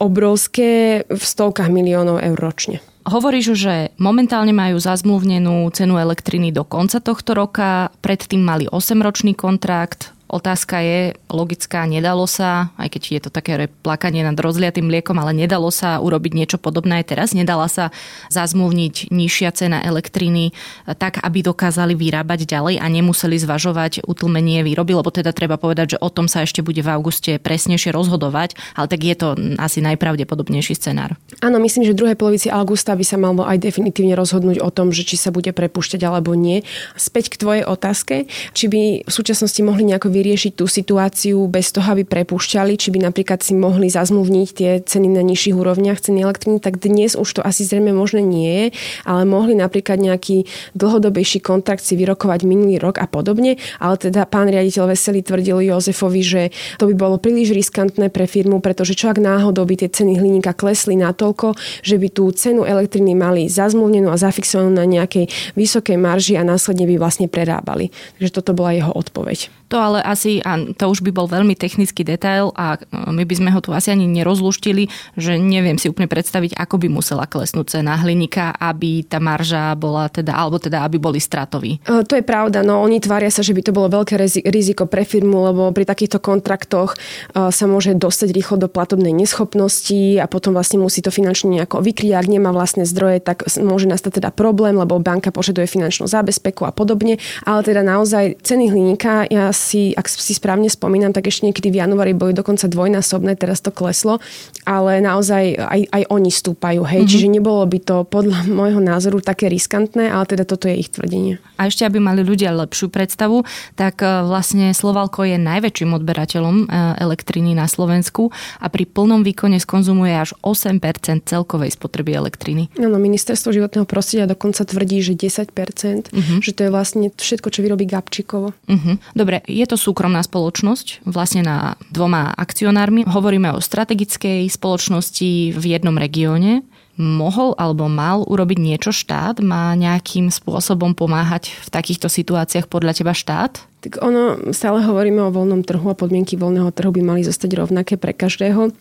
obrovské 0.00 1.04
v 1.04 1.20
stovkách 1.20 1.68
miliónov 1.68 2.24
eur 2.24 2.40
ročne. 2.40 2.80
Hovoríš, 3.08 3.56
že 3.56 3.96
momentálne 3.96 4.52
majú 4.52 4.76
zazmluvnenú 4.76 5.66
cenu 5.72 5.96
elektriny 5.96 6.52
do 6.52 6.68
konca 6.68 7.00
tohto 7.00 7.32
roka, 7.32 7.88
predtým 8.04 8.44
mali 8.44 8.68
8-ročný 8.68 9.32
kontrakt, 9.32 10.12
Otázka 10.30 10.78
je 10.78 11.18
logická, 11.26 11.82
nedalo 11.90 12.22
sa, 12.30 12.70
aj 12.78 12.94
keď 12.94 13.02
je 13.10 13.20
to 13.26 13.30
také 13.34 13.66
plakanie 13.82 14.22
nad 14.22 14.38
rozliatým 14.38 14.86
mliekom, 14.86 15.18
ale 15.18 15.34
nedalo 15.34 15.74
sa 15.74 15.98
urobiť 15.98 16.32
niečo 16.38 16.58
podobné 16.62 17.02
aj 17.02 17.10
teraz. 17.10 17.28
Nedala 17.34 17.66
sa 17.66 17.90
zazmluvniť 18.30 19.10
nižšia 19.10 19.50
cena 19.50 19.82
elektriny 19.82 20.54
tak, 20.86 21.18
aby 21.18 21.42
dokázali 21.42 21.98
vyrábať 21.98 22.46
ďalej 22.46 22.78
a 22.78 22.86
nemuseli 22.86 23.42
zvažovať 23.42 24.06
utlmenie 24.06 24.62
výroby, 24.62 24.94
lebo 24.94 25.10
teda 25.10 25.34
treba 25.34 25.58
povedať, 25.58 25.98
že 25.98 25.98
o 25.98 26.06
tom 26.14 26.30
sa 26.30 26.46
ešte 26.46 26.62
bude 26.62 26.78
v 26.78 26.94
auguste 26.94 27.42
presnejšie 27.42 27.90
rozhodovať, 27.90 28.54
ale 28.78 28.86
tak 28.86 29.02
je 29.02 29.16
to 29.18 29.34
asi 29.58 29.82
najpravdepodobnejší 29.82 30.78
scenár. 30.78 31.18
Áno, 31.42 31.58
myslím, 31.58 31.90
že 31.90 31.98
v 31.98 32.06
druhej 32.06 32.14
polovici 32.14 32.46
augusta 32.46 32.94
by 32.94 33.02
sa 33.02 33.18
malo 33.18 33.42
aj 33.42 33.58
definitívne 33.58 34.14
rozhodnúť 34.14 34.62
o 34.62 34.70
tom, 34.70 34.94
že 34.94 35.02
či 35.02 35.18
sa 35.18 35.34
bude 35.34 35.50
prepúšťať 35.50 36.06
alebo 36.06 36.38
nie. 36.38 36.62
Späť 36.94 37.34
k 37.34 37.40
tvojej 37.42 37.64
otázke, 37.66 38.30
či 38.54 38.70
by 38.70 38.82
v 39.08 39.12
súčasnosti 39.12 39.58
mohli 39.66 39.90
nejako 39.90 40.14
vyriešiť 40.20 40.52
tú 40.52 40.68
situáciu 40.68 41.48
bez 41.48 41.72
toho, 41.72 41.96
aby 41.96 42.04
prepúšťali, 42.04 42.76
či 42.76 42.92
by 42.92 43.08
napríklad 43.08 43.40
si 43.40 43.56
mohli 43.56 43.88
zazmluvniť 43.88 44.48
tie 44.52 44.70
ceny 44.84 45.08
na 45.16 45.24
nižších 45.24 45.56
úrovniach 45.56 46.04
ceny 46.04 46.20
elektriny, 46.20 46.60
tak 46.60 46.76
dnes 46.76 47.16
už 47.16 47.40
to 47.40 47.40
asi 47.40 47.64
zrejme 47.64 47.96
možné 47.96 48.20
nie 48.20 48.50
je, 48.52 48.66
ale 49.08 49.24
mohli 49.24 49.56
napríklad 49.56 49.96
nejaký 49.96 50.44
dlhodobejší 50.76 51.40
kontrakt 51.40 51.80
si 51.80 51.96
vyrokovať 51.96 52.44
minulý 52.44 52.76
rok 52.76 53.00
a 53.00 53.08
podobne, 53.08 53.56
ale 53.80 53.96
teda 53.96 54.28
pán 54.28 54.52
riaditeľ 54.52 54.92
Veselý 54.92 55.24
tvrdil 55.24 55.72
Jozefovi, 55.72 56.20
že 56.20 56.42
to 56.76 56.84
by 56.92 56.94
bolo 56.98 57.16
príliš 57.16 57.56
riskantné 57.56 58.12
pre 58.12 58.28
firmu, 58.28 58.60
pretože 58.60 58.92
čo 58.92 59.08
ak 59.08 59.16
náhodou 59.16 59.64
by 59.64 59.80
tie 59.80 59.88
ceny 59.88 60.20
hliníka 60.20 60.52
klesli 60.52 61.00
natoľko, 61.00 61.56
že 61.80 61.96
by 61.96 62.08
tú 62.12 62.28
cenu 62.36 62.68
elektriny 62.68 63.16
mali 63.16 63.48
zazmluvnenú 63.48 64.12
a 64.12 64.20
zafixovanú 64.20 64.74
na 64.74 64.84
nejakej 64.84 65.30
vysokej 65.56 65.96
marži 65.96 66.34
a 66.36 66.44
následne 66.44 66.84
by 66.84 67.00
vlastne 67.00 67.26
prerábali. 67.30 67.88
Takže 68.18 68.42
toto 68.42 68.52
bola 68.52 68.74
jeho 68.74 68.92
odpoveď. 68.92 69.59
To 69.70 69.78
ale 69.78 70.02
asi, 70.02 70.42
a 70.42 70.58
to 70.74 70.90
už 70.90 71.06
by 71.06 71.14
bol 71.14 71.30
veľmi 71.30 71.54
technický 71.54 72.02
detail 72.02 72.50
a 72.58 72.74
my 72.90 73.22
by 73.22 73.34
sme 73.38 73.50
ho 73.54 73.62
tu 73.62 73.70
asi 73.70 73.94
ani 73.94 74.10
nerozluštili, 74.10 74.90
že 75.14 75.38
neviem 75.38 75.78
si 75.78 75.86
úplne 75.86 76.10
predstaviť, 76.10 76.58
ako 76.58 76.82
by 76.82 76.88
musela 76.90 77.30
klesnúť 77.30 77.78
cena 77.78 77.94
hliníka, 78.02 78.50
aby 78.58 79.06
tá 79.06 79.22
marža 79.22 79.78
bola 79.78 80.10
teda, 80.10 80.34
alebo 80.34 80.58
teda, 80.58 80.82
aby 80.82 80.98
boli 80.98 81.22
stratoví. 81.22 81.78
E, 81.86 82.02
to 82.02 82.18
je 82.18 82.26
pravda, 82.26 82.66
no 82.66 82.82
oni 82.82 82.98
tvária 82.98 83.30
sa, 83.30 83.46
že 83.46 83.54
by 83.54 83.62
to 83.62 83.70
bolo 83.70 83.86
veľké 84.02 84.18
riziko 84.50 84.90
pre 84.90 85.06
firmu, 85.06 85.54
lebo 85.54 85.70
pri 85.70 85.86
takýchto 85.86 86.18
kontraktoch 86.18 86.98
e, 87.30 87.54
sa 87.54 87.64
môže 87.70 87.94
dostať 87.94 88.34
rýchlo 88.34 88.58
do 88.58 88.66
platobnej 88.66 89.14
neschopnosti 89.14 90.18
a 90.18 90.26
potom 90.26 90.50
vlastne 90.50 90.82
musí 90.82 90.98
to 90.98 91.14
finančne 91.14 91.46
nejako 91.54 91.78
vykryť. 91.78 92.10
Ak 92.18 92.26
nemá 92.26 92.50
vlastné 92.50 92.82
zdroje, 92.90 93.22
tak 93.22 93.46
môže 93.62 93.86
nastať 93.86 94.18
teda 94.18 94.34
problém, 94.34 94.74
lebo 94.74 94.98
banka 94.98 95.30
požaduje 95.30 95.70
finančnú 95.70 96.10
zábezpeku 96.10 96.66
a 96.66 96.74
podobne. 96.74 97.22
Ale 97.46 97.62
teda 97.62 97.86
naozaj 97.86 98.42
ceny 98.42 98.74
hliníka, 98.74 99.30
ja 99.30 99.54
asi, 99.60 99.92
ak 99.92 100.08
si 100.08 100.32
správne 100.32 100.72
spomínam, 100.72 101.12
tak 101.12 101.28
ešte 101.28 101.44
niekedy 101.44 101.68
v 101.68 101.84
januári 101.84 102.16
boli 102.16 102.32
dokonca 102.32 102.64
dvojnásobné, 102.64 103.36
teraz 103.36 103.60
to 103.60 103.68
kleslo, 103.68 104.24
ale 104.64 105.04
naozaj 105.04 105.60
aj, 105.60 105.80
aj 105.92 106.02
oni 106.08 106.32
stúpajú. 106.32 106.80
Hej? 106.88 107.04
Mm-hmm. 107.04 107.12
Čiže 107.12 107.28
nebolo 107.28 107.60
by 107.68 107.78
to 107.84 107.96
podľa 108.08 108.48
môjho 108.58 108.80
názoru 108.80 109.20
také 109.20 109.52
riskantné, 109.52 110.08
ale 110.08 110.24
teda 110.24 110.48
toto 110.48 110.64
je 110.64 110.80
ich 110.80 110.88
tvrdenie. 110.88 111.36
A 111.60 111.68
ešte, 111.68 111.84
aby 111.84 112.00
mali 112.00 112.24
ľudia 112.24 112.56
lepšiu 112.56 112.88
predstavu, 112.88 113.44
tak 113.76 114.00
e, 114.00 114.08
vlastne 114.24 114.72
Slovalko 114.72 115.28
je 115.28 115.36
najväčším 115.36 115.92
odberateľom 116.00 116.56
e, 116.56 116.96
elektriny 116.96 117.52
na 117.52 117.68
Slovensku 117.68 118.32
a 118.56 118.66
pri 118.72 118.88
plnom 118.88 119.20
výkone 119.20 119.60
skonzumuje 119.60 120.16
až 120.16 120.32
8% 120.40 120.80
celkovej 121.28 121.76
spotreby 121.76 122.16
elektriny. 122.16 122.72
Áno, 122.80 122.96
ministerstvo 122.96 123.52
životného 123.52 123.84
prostredia 123.84 124.24
dokonca 124.24 124.64
tvrdí, 124.64 125.04
že 125.04 125.12
10%, 125.12 125.52
uh-huh. 125.52 126.38
že 126.40 126.52
to 126.56 126.64
je 126.64 126.70
vlastne 126.72 127.12
všetko, 127.12 127.52
čo 127.52 127.60
vyrobí 127.60 127.84
Gabčíkovo. 127.84 128.56
Uh-huh. 128.56 128.94
Dobre, 129.12 129.44
je 129.50 129.66
to 129.66 129.74
súkromná 129.74 130.22
spoločnosť, 130.22 131.02
vlastne 131.04 131.42
na 131.42 131.58
dvoma 131.90 132.30
akcionármi. 132.38 133.02
Hovoríme 133.04 133.50
o 133.50 133.58
strategickej 133.58 134.46
spoločnosti 134.46 135.58
v 135.58 135.64
jednom 135.66 135.98
regióne 135.98 136.62
mohol 137.00 137.56
alebo 137.56 137.88
mal 137.88 138.22
urobiť 138.28 138.58
niečo 138.60 138.92
štát? 138.92 139.40
Má 139.40 139.72
nejakým 139.74 140.28
spôsobom 140.28 140.92
pomáhať 140.92 141.56
v 141.64 141.68
takýchto 141.72 142.12
situáciách 142.12 142.68
podľa 142.68 143.00
teba 143.00 143.16
štát? 143.16 143.64
Tak 143.80 144.04
ono, 144.04 144.52
stále 144.52 144.84
hovoríme 144.84 145.24
o 145.24 145.32
voľnom 145.32 145.64
trhu 145.64 145.88
a 145.88 145.96
podmienky 145.96 146.36
voľného 146.36 146.68
trhu 146.76 146.92
by 146.92 147.00
mali 147.00 147.24
zostať 147.24 147.56
rovnaké 147.56 147.96
pre 147.96 148.12
každého. 148.12 148.76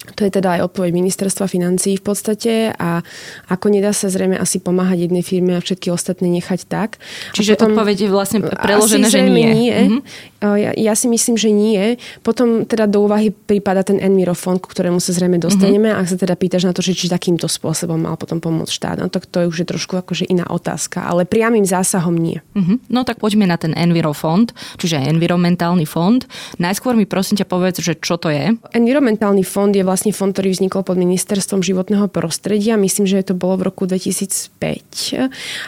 To 0.00 0.24
je 0.24 0.32
teda 0.32 0.56
aj 0.56 0.72
odpoveď 0.72 0.96
ministerstva 0.96 1.44
financí 1.44 2.00
v 2.00 2.04
podstate 2.04 2.52
a 2.72 3.04
ako 3.52 3.66
nedá 3.68 3.92
sa 3.92 4.08
zrejme 4.08 4.32
asi 4.40 4.56
pomáhať 4.56 5.04
jednej 5.04 5.20
firme 5.20 5.52
a 5.52 5.60
všetky 5.60 5.92
ostatné 5.92 6.32
nechať 6.40 6.64
tak. 6.64 6.96
Čiže 7.36 7.60
odpoveď 7.60 8.08
je 8.08 8.08
vlastne 8.08 8.40
preložené, 8.40 9.12
že 9.12 9.20
nie. 9.28 9.52
nie. 9.52 9.76
Mm-hmm. 9.76 10.00
Ja, 10.40 10.72
ja 10.72 10.94
si 10.96 11.04
myslím, 11.04 11.36
že 11.36 11.52
nie. 11.52 12.00
Potom 12.24 12.64
teda 12.64 12.88
do 12.88 13.04
úvahy 13.04 13.28
prípada 13.28 13.84
ten 13.84 14.00
Envirofond, 14.00 14.56
k 14.64 14.72
ktorému 14.72 14.96
sa 14.96 15.12
zrejme 15.12 15.36
dostaneme. 15.36 15.92
Mm-hmm. 15.92 16.00
Ak 16.00 16.08
sa 16.08 16.16
teda 16.16 16.32
pýtaš 16.32 16.64
na 16.64 16.72
to, 16.72 16.80
že 16.80 16.96
či 16.96 17.12
takýmto 17.12 17.44
spôsobom 17.44 18.00
mal 18.00 18.16
potom 18.16 18.40
pomôcť 18.40 18.72
štát, 18.72 18.96
no 19.04 19.12
to, 19.12 19.20
to 19.20 19.44
je 19.44 19.46
už 19.52 19.56
je 19.60 19.66
trošku 19.68 20.00
akože 20.00 20.24
iná 20.32 20.48
otázka. 20.48 21.04
Ale 21.04 21.28
priamým 21.28 21.68
zásahom 21.68 22.16
nie. 22.16 22.40
Mm-hmm. 22.56 22.88
No 22.88 23.04
tak 23.04 23.20
poďme 23.20 23.44
na 23.44 23.60
ten 23.60 23.76
Envirofond, 23.76 24.56
čiže 24.80 24.96
environmentálny 25.12 25.84
fond. 25.84 26.24
Najskôr 26.56 26.96
mi 26.96 27.04
prosím 27.04 27.36
ťa 27.36 27.44
povedz, 27.44 27.84
že 27.84 28.00
čo 28.00 28.16
to 28.16 28.32
je. 28.32 28.56
Environmentálny 28.72 29.44
fond 29.44 29.68
je 29.68 29.84
vlastne 29.84 30.16
fond, 30.16 30.32
ktorý 30.32 30.56
vznikol 30.56 30.88
pod 30.88 30.96
ministerstvom 30.96 31.60
životného 31.60 32.08
prostredia. 32.08 32.80
Myslím, 32.80 33.04
že 33.04 33.28
to 33.28 33.36
bolo 33.36 33.60
v 33.60 33.62
roku 33.68 33.84
2005. 33.84 34.56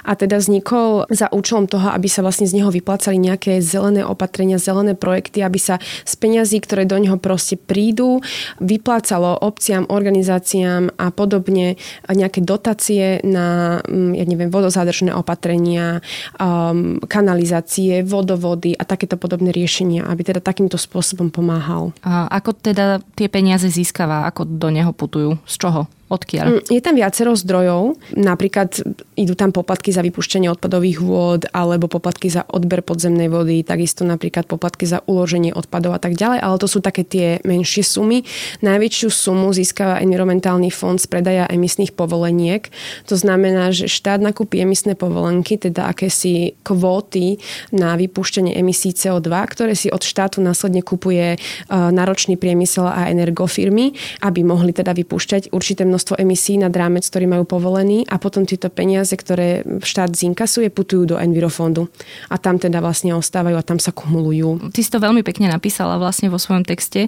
A 0.09 0.11
teda 0.17 0.41
vznikol 0.41 1.05
za 1.13 1.29
účelom 1.29 1.69
toho, 1.69 1.93
aby 1.93 2.09
sa 2.09 2.25
vlastne 2.25 2.49
z 2.49 2.57
neho 2.57 2.73
vyplácali 2.73 3.21
nejaké 3.21 3.61
zelené 3.61 4.01
opatrenia, 4.07 4.62
zelené 4.63 4.95
projekty, 4.95 5.43
aby 5.43 5.59
sa 5.59 5.83
z 6.07 6.15
peňazí, 6.15 6.63
ktoré 6.63 6.87
do 6.87 6.95
neho 6.97 7.19
proste 7.19 7.59
prídu, 7.59 8.23
vyplácalo 8.63 9.43
obciam, 9.43 9.85
organizáciám 9.91 10.95
a 10.95 11.11
podobne 11.11 11.75
nejaké 12.07 12.41
dotácie 12.47 13.19
na, 13.27 13.81
mm, 13.83 14.13
ja 14.15 14.25
neviem, 14.25 14.51
vodozádržné 14.55 15.11
opatrenia, 15.11 15.99
um, 16.39 17.03
kanalizácie, 17.03 18.07
vodovody 18.07 18.79
a 18.79 18.87
takéto 18.87 19.19
podobné 19.19 19.51
riešenia, 19.51 20.07
aby 20.07 20.23
teda 20.23 20.39
takýmto 20.39 20.79
spôsobom 20.79 21.35
pomáhal. 21.35 21.91
A 22.07 22.31
ako 22.31 22.55
teda 22.55 23.03
tie 23.19 23.27
peniaze 23.27 23.67
získava? 23.67 24.29
Ako 24.31 24.47
do 24.47 24.69
neho 24.71 24.95
putujú? 24.95 25.41
Z 25.49 25.57
čoho? 25.59 25.89
Odkiaľ? 26.13 26.47
Mm, 26.61 26.63
je 26.69 26.81
tam 26.85 26.95
viacero 26.95 27.33
zdrojov. 27.33 27.97
Napríklad 28.13 28.85
idú 29.17 29.33
tam 29.33 29.49
poplatky 29.49 29.97
za 29.97 30.05
vypuštenie 30.05 30.53
odpadových 30.53 31.01
vôd 31.01 31.49
alebo 31.57 31.89
poplatky 31.89 32.29
za 32.29 32.45
odber 32.53 32.85
podzemnej 32.85 33.33
vody, 33.33 33.65
takisto 33.65 34.05
napríklad 34.05 34.45
poplatky 34.45 34.85
za 34.85 35.01
uloženie 35.09 35.57
odpadov 35.57 35.97
a 35.97 36.01
tak 36.01 36.21
ďalej, 36.21 36.45
ale 36.45 36.57
to 36.61 36.69
sú 36.69 36.85
také 36.85 37.09
tie 37.09 37.41
menšie 37.49 37.81
sumy. 37.81 38.29
Najväčšiu 38.61 39.09
sumu 39.09 39.57
získava 39.57 40.05
environmentálny 40.05 40.69
fond 40.69 41.01
z 41.01 41.09
predaja 41.09 41.49
emisných 41.49 41.97
povoleniek. 41.97 42.69
To 43.09 43.17
znamená, 43.17 43.73
že 43.73 43.89
štát 43.89 44.21
nakúpi 44.21 44.61
emisné 44.61 44.93
povolenky, 44.93 45.57
teda 45.57 45.89
akési 45.89 46.61
kvóty 46.61 47.41
na 47.73 47.97
vypúšťanie 47.97 48.53
emisí 48.53 48.93
CO2, 48.93 49.33
ktoré 49.49 49.73
si 49.73 49.89
od 49.89 50.05
štátu 50.05 50.45
následne 50.45 50.85
kupuje 50.85 51.35
e, 51.35 51.39
náročný 51.73 52.37
priemysel 52.37 52.85
a 52.85 53.09
energofirmy, 53.09 53.97
aby 54.21 54.45
mohli 54.45 54.77
teda 54.77 54.93
vypúšťať 54.93 55.55
určité 55.55 55.87
množstvo 55.87 56.02
množstvo 56.03 56.19
emisí 56.19 56.59
nad 56.59 56.75
rámec, 56.75 57.07
ktorý 57.07 57.31
majú 57.31 57.47
povolený 57.47 58.03
a 58.11 58.19
potom 58.19 58.43
tieto 58.43 58.67
peniaze, 58.75 59.15
ktoré 59.15 59.63
štát 59.63 60.11
zinkasuje, 60.19 60.67
putujú 60.67 61.15
do 61.15 61.17
Envirofondu. 61.23 61.87
A 62.27 62.43
tam 62.43 62.59
teda 62.59 62.83
vlastne 62.83 63.15
ostávajú 63.15 63.55
a 63.55 63.63
tam 63.63 63.79
sa 63.79 63.95
kumulujú. 63.95 64.75
Ty 64.75 64.81
si 64.83 64.91
to 64.91 64.99
veľmi 64.99 65.23
pekne 65.23 65.47
napísala 65.47 66.03
vlastne 66.03 66.27
vo 66.27 66.43
svojom 66.43 66.67
texte 66.67 67.07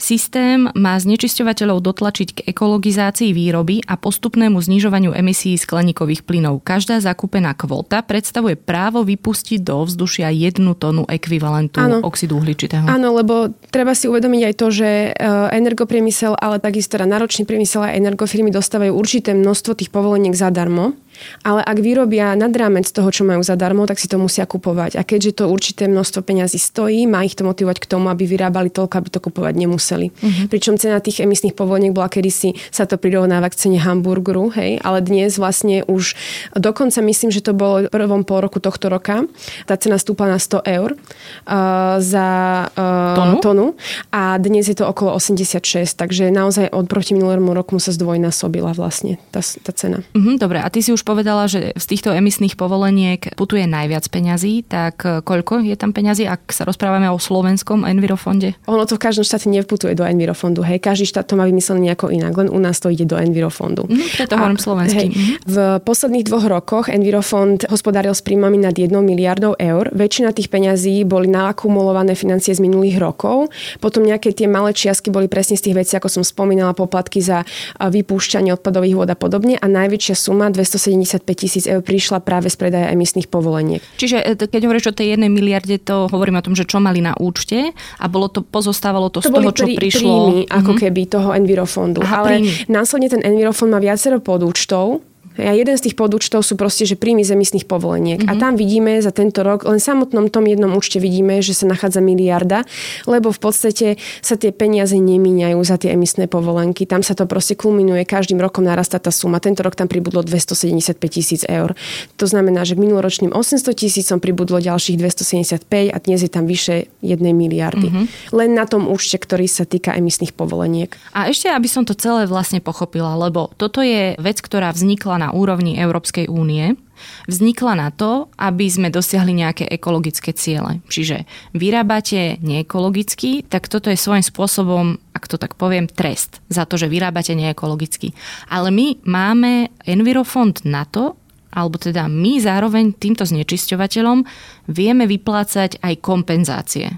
Systém 0.00 0.72
má 0.72 0.96
znečisťovateľov 0.96 1.84
dotlačiť 1.84 2.28
k 2.32 2.40
ekologizácii 2.48 3.36
výroby 3.36 3.84
a 3.84 4.00
postupnému 4.00 4.56
znižovaniu 4.56 5.12
emisí 5.12 5.52
skleníkových 5.60 6.24
plynov. 6.24 6.64
Každá 6.64 7.04
zakúpená 7.04 7.52
kvóta 7.52 8.00
predstavuje 8.00 8.56
právo 8.56 9.04
vypustiť 9.04 9.60
do 9.60 9.84
vzdušia 9.84 10.32
jednu 10.32 10.72
tonu 10.72 11.04
ekvivalentu 11.04 11.84
ano. 11.84 12.00
oxidu 12.00 12.40
uhličitého. 12.40 12.88
Áno, 12.88 13.12
lebo 13.12 13.52
treba 13.68 13.92
si 13.92 14.08
uvedomiť 14.08 14.42
aj 14.48 14.54
to, 14.56 14.66
že 14.72 14.88
e, 14.88 15.10
energopriemysel, 15.52 16.32
ale 16.32 16.56
takisto 16.64 16.96
teda 16.96 17.04
náročný 17.04 17.44
priemysel 17.44 17.84
a 17.84 17.94
energofirmy 17.94 18.48
dostávajú 18.48 18.96
určité 18.96 19.36
množstvo 19.36 19.76
tých 19.76 19.92
povoleniek 19.92 20.32
zadarmo 20.32 20.96
ale 21.42 21.60
ak 21.64 21.78
vyrobia 21.80 22.32
nad 22.36 22.52
rámec 22.54 22.86
toho, 22.90 23.08
čo 23.10 23.22
majú 23.24 23.40
zadarmo, 23.44 23.86
tak 23.86 23.98
si 23.98 24.06
to 24.06 24.16
musia 24.20 24.44
kupovať. 24.44 24.96
A 24.98 25.02
keďže 25.02 25.42
to 25.42 25.44
určité 25.50 25.86
množstvo 25.86 26.20
peňazí 26.24 26.58
stojí, 26.58 27.06
má 27.06 27.24
ich 27.24 27.36
to 27.36 27.44
motivovať 27.46 27.78
k 27.82 27.86
tomu, 27.90 28.08
aby 28.08 28.26
vyrábali 28.26 28.68
toľko, 28.70 28.94
aby 29.00 29.08
to 29.10 29.20
kupovať 29.20 29.54
nemuseli. 29.56 30.06
Uh-huh. 30.10 30.46
Pričom 30.48 30.76
cena 30.80 31.02
tých 31.02 31.22
emisných 31.24 31.56
povoleniek 31.56 31.92
bola 31.94 32.08
kedysi, 32.08 32.56
sa 32.68 32.84
to 32.84 33.00
prirovnáva 33.00 33.48
k 33.50 33.58
cene 33.58 33.78
hamburgeru, 33.80 34.52
hej, 34.54 34.80
ale 34.80 35.02
dnes 35.04 35.36
vlastne 35.36 35.82
už 35.86 36.14
dokonca 36.56 37.00
myslím, 37.02 37.30
že 37.30 37.44
to 37.44 37.52
bolo 37.56 37.86
v 37.86 37.92
prvom 37.92 38.22
pol 38.22 38.44
roku 38.44 38.62
tohto 38.62 38.88
roka, 38.88 39.24
tá 39.64 39.74
cena 39.76 39.96
stúpla 40.00 40.36
na 40.36 40.38
100 40.38 40.64
eur 40.66 40.90
uh, 40.94 41.98
za 42.02 42.28
uh, 42.72 43.16
tonu? 43.16 43.38
tonu 43.40 43.66
a 44.14 44.36
dnes 44.38 44.66
je 44.68 44.76
to 44.76 44.86
okolo 44.86 45.16
86, 45.16 45.96
takže 45.96 46.30
naozaj 46.30 46.70
od 46.70 46.86
proti 46.86 47.16
minulému 47.16 47.52
roku 47.52 47.76
sa 47.82 47.90
zdvojnásobila 47.90 48.72
vlastne 48.76 49.18
tá, 49.34 49.40
tá 49.42 49.72
cena. 49.74 50.04
Uh-huh, 50.14 50.36
dobre, 50.38 50.62
a 50.62 50.68
ty 50.70 50.80
si 50.80 50.94
už 50.94 51.02
povedala, 51.10 51.50
že 51.50 51.74
z 51.74 51.84
týchto 51.90 52.14
emisných 52.14 52.54
povoleniek 52.54 53.34
putuje 53.34 53.66
najviac 53.66 54.06
peňazí, 54.06 54.62
tak 54.62 55.02
e, 55.02 55.18
koľko 55.26 55.66
je 55.66 55.74
tam 55.74 55.90
peňazí, 55.90 56.22
ak 56.30 56.54
sa 56.54 56.62
rozprávame 56.62 57.10
o 57.10 57.18
slovenskom 57.18 57.82
Envirofonde? 57.82 58.54
Ono 58.70 58.86
to 58.86 58.94
v 58.94 59.02
každom 59.10 59.26
štáte 59.26 59.50
nevputuje 59.50 59.98
do 59.98 60.06
Envirofondu. 60.06 60.62
Hej, 60.62 60.78
každý 60.78 61.10
štát 61.10 61.26
to 61.26 61.34
má 61.34 61.50
vymyslené 61.50 61.90
nejako 61.90 62.14
inak, 62.14 62.30
len 62.38 62.46
u 62.46 62.62
nás 62.62 62.78
to 62.78 62.94
ide 62.94 63.10
do 63.10 63.18
Envirofondu. 63.18 63.90
Mm, 63.90 64.06
preto 64.14 64.38
hovorím 64.38 64.60
slovenský. 64.62 64.94
Hej, 64.94 65.08
mhm. 65.10 65.34
v 65.50 65.56
posledných 65.82 66.24
dvoch 66.30 66.46
rokoch 66.46 66.86
Envirofond 66.86 67.66
hospodáril 67.66 68.14
s 68.14 68.22
príjmami 68.22 68.62
nad 68.62 68.78
1 68.78 68.94
miliardou 69.02 69.58
eur. 69.58 69.90
Väčšina 69.90 70.30
tých 70.30 70.46
peňazí 70.46 71.02
boli 71.02 71.26
naakumulované 71.26 72.14
financie 72.14 72.54
z 72.54 72.62
minulých 72.62 73.02
rokov. 73.02 73.50
Potom 73.82 74.06
nejaké 74.06 74.30
tie 74.30 74.46
malé 74.46 74.70
čiastky 74.70 75.10
boli 75.10 75.26
presne 75.26 75.58
z 75.58 75.66
tých 75.66 75.76
vecí, 75.82 75.92
ako 75.98 76.06
som 76.06 76.22
spomínala, 76.22 76.70
poplatky 76.70 77.18
za 77.18 77.42
vypúšťanie 77.80 78.54
odpadových 78.54 78.94
vôd 78.94 79.10
a 79.10 79.18
podobne. 79.18 79.58
A 79.58 79.66
najväčšia 79.66 80.14
suma 80.14 80.52
270 80.52 80.99
75 81.06 81.36
tisíc 81.36 81.64
eur 81.66 81.80
prišla 81.84 82.22
práve 82.24 82.48
z 82.48 82.56
predaja 82.56 82.88
emisných 82.92 83.26
povoleniek. 83.26 83.82
Čiže 84.00 84.18
e, 84.22 84.48
keď 84.48 84.60
hovoríš 84.66 84.90
o 84.90 84.94
tej 84.96 85.16
jednej 85.16 85.30
miliarde, 85.32 85.76
to 85.80 86.08
hovoríme 86.08 86.40
o 86.40 86.46
tom, 86.46 86.54
že 86.56 86.64
čo 86.64 86.80
mali 86.80 87.04
na 87.04 87.16
účte 87.18 87.72
a 87.74 88.06
bolo 88.06 88.32
to, 88.32 88.40
pozostávalo 88.40 89.12
to, 89.12 89.20
to 89.24 89.28
z 89.28 89.34
toho, 89.34 89.50
čo 89.52 89.66
prí, 89.66 89.74
prišlo. 89.76 90.00
Príjmy, 90.00 90.38
ako 90.48 90.70
mm-hmm. 90.74 90.82
keby 90.86 91.00
toho 91.06 91.28
Envirofondu. 91.34 92.00
Aha, 92.04 92.16
Ale 92.24 92.28
príjmy. 92.40 92.50
následne 92.72 93.08
ten 93.10 93.22
Envirofond 93.24 93.70
má 93.72 93.78
viacero 93.82 94.18
podúčtov, 94.22 95.02
a 95.38 95.54
jeden 95.54 95.78
z 95.78 95.86
tých 95.86 95.94
podúčtov 95.94 96.42
sú 96.42 96.58
proste, 96.58 96.82
že 96.82 96.98
príjmy 96.98 97.22
z 97.22 97.38
emisných 97.38 97.70
povoleniek. 97.70 98.18
Mm-hmm. 98.18 98.32
A 98.32 98.34
mhm. 98.34 98.42
tam 98.42 98.52
vidíme 98.58 98.98
za 98.98 99.14
tento 99.14 99.46
rok, 99.46 99.62
len 99.62 99.78
samotnom 99.78 100.26
tom 100.26 100.44
jednom 100.50 100.74
účte 100.74 100.98
vidíme, 100.98 101.38
že 101.38 101.54
sa 101.54 101.70
nachádza 101.70 102.02
miliarda, 102.02 102.66
lebo 103.06 103.30
v 103.30 103.38
podstate 103.38 103.86
sa 104.20 104.34
tie 104.34 104.50
peniaze 104.50 104.98
nemíňajú 104.98 105.58
za 105.62 105.78
tie 105.78 105.94
emisné 105.94 106.26
povolenky. 106.26 106.82
Tam 106.82 107.06
sa 107.06 107.14
to 107.14 107.30
proste 107.30 107.54
kulminuje, 107.54 108.02
každým 108.02 108.42
rokom 108.42 108.66
narastá 108.66 108.98
tá 108.98 109.14
suma. 109.14 109.38
Tento 109.38 109.62
rok 109.62 109.78
tam 109.78 109.86
pribudlo 109.86 110.26
275 110.26 110.98
tisíc 111.06 111.42
eur. 111.46 111.78
To 112.18 112.26
znamená, 112.26 112.66
že 112.66 112.74
k 112.74 112.82
minuloročným 112.82 113.30
800 113.30 113.70
tisícom 113.70 114.18
pribudlo 114.18 114.58
ďalších 114.58 114.98
275 114.98 115.94
a 115.94 115.96
dnes 116.02 116.18
je 116.26 116.30
tam 116.30 116.44
vyše 116.50 116.90
1 117.06 117.22
miliardy. 117.22 117.86
Mm-hmm. 117.86 118.34
Len 118.34 118.50
na 118.50 118.66
tom 118.66 118.90
účte, 118.90 119.16
ktorý 119.16 119.46
sa 119.46 119.62
týka 119.62 119.94
emisných 119.94 120.34
povoleniek. 120.34 120.90
A 121.14 121.30
ešte, 121.30 121.46
aby 121.46 121.70
som 121.70 121.86
to 121.86 121.94
celé 121.94 122.26
vlastne 122.26 122.58
pochopila, 122.58 123.14
lebo 123.14 123.54
toto 123.54 123.78
je 123.80 124.18
vec, 124.18 124.42
ktorá 124.42 124.74
vznikla 124.74 125.19
na 125.20 125.36
úrovni 125.36 125.76
Európskej 125.76 126.32
únie 126.32 126.80
vznikla 127.28 127.76
na 127.76 127.88
to, 127.92 128.32
aby 128.40 128.68
sme 128.68 128.88
dosiahli 128.88 129.32
nejaké 129.36 129.68
ekologické 129.68 130.32
ciele. 130.32 130.80
Čiže 130.88 131.28
vyrábate 131.52 132.40
neekologicky, 132.40 133.44
tak 133.44 133.68
toto 133.68 133.92
je 133.92 134.00
svojím 134.00 134.24
spôsobom, 134.24 134.96
ak 135.12 135.24
to 135.28 135.36
tak 135.36 135.56
poviem, 135.56 135.88
trest 135.88 136.40
za 136.48 136.64
to, 136.64 136.80
že 136.80 136.92
vyrábate 136.92 137.36
neekologicky. 137.36 138.16
Ale 138.48 138.72
my 138.72 139.00
máme 139.04 139.68
Envirofond 139.84 140.64
na 140.64 140.88
to, 140.88 141.16
alebo 141.50 141.76
teda 141.76 142.06
my 142.06 142.38
zároveň 142.38 142.94
týmto 142.94 143.26
znečisťovateľom 143.26 144.22
vieme 144.70 145.04
vyplácať 145.10 145.82
aj 145.82 145.94
kompenzácie. 145.98 146.94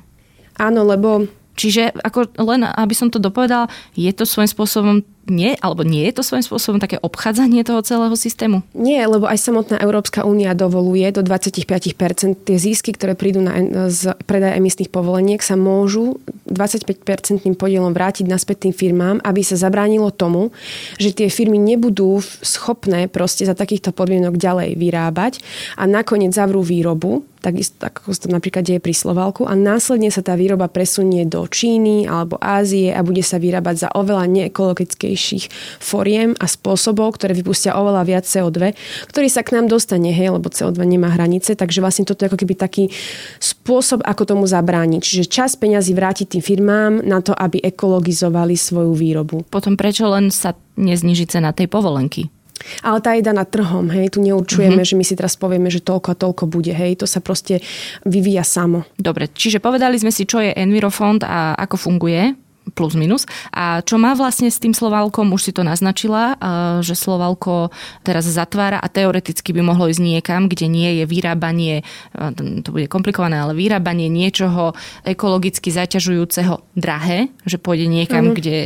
Áno, 0.60 0.84
lebo 0.84 1.24
Čiže 1.62 1.94
ako 2.02 2.34
len, 2.42 2.66
aby 2.66 2.90
som 2.90 3.06
to 3.06 3.22
dopovedal, 3.22 3.70
je 3.94 4.10
to 4.10 4.26
svojím 4.26 4.50
spôsobom 4.50 5.06
nie, 5.30 5.54
alebo 5.62 5.86
nie 5.86 6.10
je 6.10 6.18
to 6.18 6.26
svojím 6.26 6.42
spôsobom 6.42 6.82
také 6.82 6.98
obchádzanie 6.98 7.62
toho 7.62 7.78
celého 7.86 8.10
systému? 8.18 8.66
Nie, 8.74 9.06
lebo 9.06 9.30
aj 9.30 9.38
samotná 9.38 9.78
Európska 9.78 10.26
únia 10.26 10.50
dovoluje 10.50 11.06
do 11.14 11.22
25% 11.22 11.94
tie 12.42 12.56
zisky, 12.58 12.90
ktoré 12.90 13.14
prídu 13.14 13.38
na, 13.38 13.86
z 13.86 14.18
predaja 14.26 14.58
emisných 14.58 14.90
povoleniek, 14.90 15.38
sa 15.38 15.54
môžu 15.54 16.18
25% 16.50 17.06
podielom 17.54 17.94
vrátiť 17.94 18.26
naspäť 18.26 18.66
tým 18.66 18.74
firmám, 18.74 19.22
aby 19.22 19.46
sa 19.46 19.54
zabránilo 19.54 20.10
tomu, 20.10 20.50
že 20.98 21.14
tie 21.14 21.30
firmy 21.30 21.62
nebudú 21.62 22.18
schopné 22.42 23.06
proste 23.06 23.46
za 23.46 23.54
takýchto 23.54 23.94
podmienok 23.94 24.34
ďalej 24.34 24.74
vyrábať 24.74 25.38
a 25.78 25.86
nakoniec 25.86 26.34
zavrú 26.34 26.66
výrobu, 26.66 27.22
takisto 27.42 27.74
tak 27.82 27.98
ako 27.98 28.14
to 28.14 28.30
napríklad 28.30 28.62
deje 28.62 28.78
pri 28.78 28.94
Slovalku 28.94 29.42
a 29.50 29.58
následne 29.58 30.14
sa 30.14 30.22
tá 30.22 30.38
výroba 30.38 30.70
presunie 30.70 31.26
do 31.26 31.42
Číny 31.50 32.06
alebo 32.06 32.38
Ázie 32.38 32.94
a 32.94 33.02
bude 33.02 33.26
sa 33.26 33.42
vyrábať 33.42 33.84
za 33.84 33.88
oveľa 33.90 34.30
neekologickejších 34.30 35.50
foriem 35.82 36.38
a 36.38 36.46
spôsobov, 36.46 37.18
ktoré 37.18 37.34
vypustia 37.34 37.74
oveľa 37.74 38.02
viac 38.06 38.24
CO2, 38.24 38.78
ktorý 39.10 39.28
sa 39.28 39.42
k 39.42 39.58
nám 39.58 39.66
dostane, 39.66 40.14
hej, 40.14 40.38
lebo 40.38 40.46
CO2 40.46 40.78
nemá 40.86 41.10
hranice, 41.10 41.58
takže 41.58 41.82
vlastne 41.82 42.06
toto 42.06 42.22
je 42.22 42.30
ako 42.30 42.38
keby 42.38 42.54
taký 42.54 42.84
spôsob, 43.42 44.06
ako 44.06 44.22
tomu 44.22 44.44
zabrániť. 44.46 45.00
Čiže 45.02 45.24
čas 45.26 45.58
peňazí 45.58 45.92
vrátiť 45.98 46.38
tým 46.38 46.42
firmám 46.44 47.02
na 47.02 47.18
to, 47.18 47.34
aby 47.34 47.58
ekologizovali 47.58 48.54
svoju 48.54 48.94
výrobu. 48.94 49.42
Potom 49.50 49.74
prečo 49.74 50.06
len 50.06 50.30
sa 50.30 50.54
nezniží 50.78 51.26
cena 51.26 51.50
tej 51.50 51.66
povolenky? 51.66 52.30
Ale 52.82 52.98
tá 53.02 53.14
je 53.16 53.22
daná 53.24 53.46
trhom, 53.46 53.90
hej, 53.92 54.14
tu 54.14 54.24
neurčujeme, 54.24 54.80
mm-hmm. 54.80 54.90
že 54.90 54.98
my 54.98 55.04
si 55.04 55.14
teraz 55.18 55.34
povieme, 55.38 55.68
že 55.68 55.82
toľko 55.82 56.08
a 56.12 56.18
toľko 56.18 56.44
bude, 56.50 56.72
hej, 56.72 56.98
to 57.00 57.06
sa 57.06 57.22
proste 57.22 57.64
vyvíja 58.06 58.46
samo. 58.46 58.84
Dobre, 58.96 59.30
čiže 59.30 59.62
povedali 59.62 59.98
sme 59.98 60.10
si, 60.14 60.26
čo 60.26 60.42
je 60.42 60.54
Envirofond 60.54 61.24
a 61.26 61.54
ako 61.58 61.76
funguje 61.76 62.38
plus 62.78 62.94
minus. 62.94 63.26
A 63.50 63.82
čo 63.82 63.98
má 63.98 64.14
vlastne 64.14 64.46
s 64.46 64.62
tým 64.62 64.70
Slovalkom, 64.70 65.34
už 65.34 65.50
si 65.50 65.52
to 65.52 65.66
naznačila, 65.66 66.38
že 66.78 66.94
Slovalko 66.94 67.74
teraz 68.06 68.22
zatvára 68.30 68.78
a 68.78 68.86
teoreticky 68.86 69.50
by 69.50 69.66
mohlo 69.66 69.90
ísť 69.90 69.98
niekam, 69.98 70.46
kde 70.46 70.70
nie 70.70 71.02
je 71.02 71.04
vyrábanie, 71.10 71.82
to 72.38 72.70
bude 72.70 72.86
komplikované, 72.86 73.42
ale 73.42 73.58
vyrábanie 73.58 74.06
niečoho 74.06 74.78
ekologicky 75.02 75.74
zaťažujúceho 75.74 76.62
drahé, 76.78 77.34
že 77.42 77.58
pôjde 77.58 77.90
niekam, 77.90 78.30
mm. 78.30 78.34
kde 78.38 78.56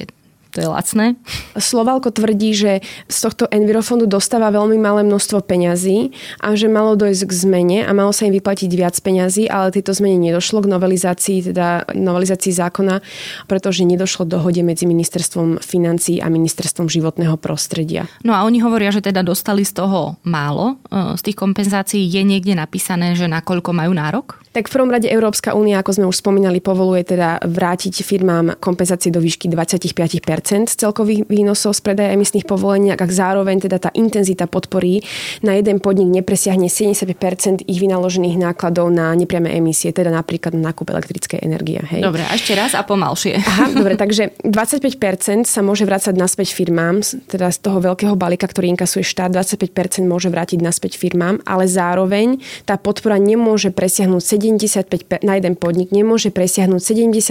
to 0.56 0.64
je 0.64 0.72
lacné. 0.72 1.20
Slovalko 1.52 2.08
tvrdí, 2.08 2.56
že 2.56 2.72
z 3.12 3.18
tohto 3.20 3.44
Envirofondu 3.52 4.08
dostáva 4.08 4.48
veľmi 4.48 4.80
malé 4.80 5.04
množstvo 5.04 5.44
peňazí 5.44 6.16
a 6.40 6.56
že 6.56 6.72
malo 6.72 6.96
dojsť 6.96 7.28
k 7.28 7.32
zmene 7.36 7.78
a 7.84 7.92
malo 7.92 8.16
sa 8.16 8.24
im 8.24 8.32
vyplatiť 8.32 8.72
viac 8.72 8.96
peňazí, 8.96 9.52
ale 9.52 9.68
tieto 9.76 9.92
zmene 9.92 10.16
nedošlo 10.16 10.64
k 10.64 10.72
novelizácii, 10.72 11.52
teda 11.52 11.92
novelizácii 11.92 12.56
zákona, 12.56 13.04
pretože 13.44 13.84
nedošlo 13.84 14.24
dohode 14.24 14.64
medzi 14.64 14.88
ministerstvom 14.88 15.60
financí 15.60 16.24
a 16.24 16.32
ministerstvom 16.32 16.88
životného 16.88 17.36
prostredia. 17.36 18.08
No 18.24 18.32
a 18.32 18.48
oni 18.48 18.64
hovoria, 18.64 18.88
že 18.88 19.04
teda 19.04 19.20
dostali 19.20 19.60
z 19.60 19.76
toho 19.76 20.16
málo. 20.24 20.80
E, 20.88 21.20
z 21.20 21.22
tých 21.28 21.36
kompenzácií 21.36 22.08
je 22.08 22.24
niekde 22.24 22.56
napísané, 22.56 23.12
že 23.12 23.28
nakoľko 23.28 23.76
majú 23.76 23.92
nárok? 23.92 24.40
Tak 24.56 24.72
v 24.72 24.74
prvom 24.80 24.88
rade 24.88 25.12
Európska 25.12 25.52
únia, 25.52 25.84
ako 25.84 26.00
sme 26.00 26.06
už 26.08 26.16
spomínali, 26.24 26.64
povoluje 26.64 27.04
teda 27.04 27.44
vrátiť 27.44 28.00
firmám 28.00 28.56
kompenzácie 28.56 29.12
do 29.12 29.20
výšky 29.20 29.52
25 29.52 29.84
z 30.06 30.24
celkových 30.46 31.26
výnosov 31.26 31.74
z 31.74 31.80
predaja 31.82 32.14
emisných 32.14 32.46
povolení, 32.46 32.94
ak 32.94 33.10
zároveň 33.10 33.66
teda 33.66 33.82
tá 33.82 33.90
intenzita 33.92 34.46
podpory 34.46 35.02
na 35.42 35.58
jeden 35.58 35.82
podnik 35.82 36.22
nepresiahne 36.22 36.70
75% 36.70 37.66
ich 37.66 37.78
vynaložených 37.82 38.38
nákladov 38.38 38.94
na 38.94 39.10
nepriame 39.18 39.50
emisie, 39.50 39.90
teda 39.90 40.14
napríklad 40.14 40.54
na 40.54 40.76
nákup 40.76 40.92
elektrickej 40.92 41.40
energie. 41.40 41.80
Hej. 41.80 42.04
Dobre, 42.04 42.20
a 42.28 42.36
ešte 42.36 42.52
raz 42.52 42.76
a 42.76 42.84
pomalšie. 42.84 43.40
Aha, 43.40 43.72
dobre, 43.80 43.96
takže 43.96 44.36
25% 44.44 45.48
sa 45.48 45.64
môže 45.64 45.88
vrácať 45.88 46.12
naspäť 46.12 46.52
firmám, 46.52 47.00
teda 47.00 47.48
z 47.48 47.58
toho 47.64 47.80
veľkého 47.80 48.12
balíka, 48.12 48.44
ktorý 48.44 48.76
inkasuje 48.76 49.00
štát, 49.00 49.32
25% 49.32 50.04
môže 50.04 50.28
vrátiť 50.28 50.60
naspäť 50.60 51.00
firmám, 51.00 51.40
ale 51.48 51.64
zároveň 51.64 52.44
tá 52.68 52.76
podpora 52.76 53.16
nemôže 53.16 53.72
presiahnuť 53.72 54.20
75, 54.20 55.24
na 55.24 55.40
jeden 55.40 55.56
podnik 55.56 55.88
nemôže 55.88 56.28
presiahnuť 56.28 56.80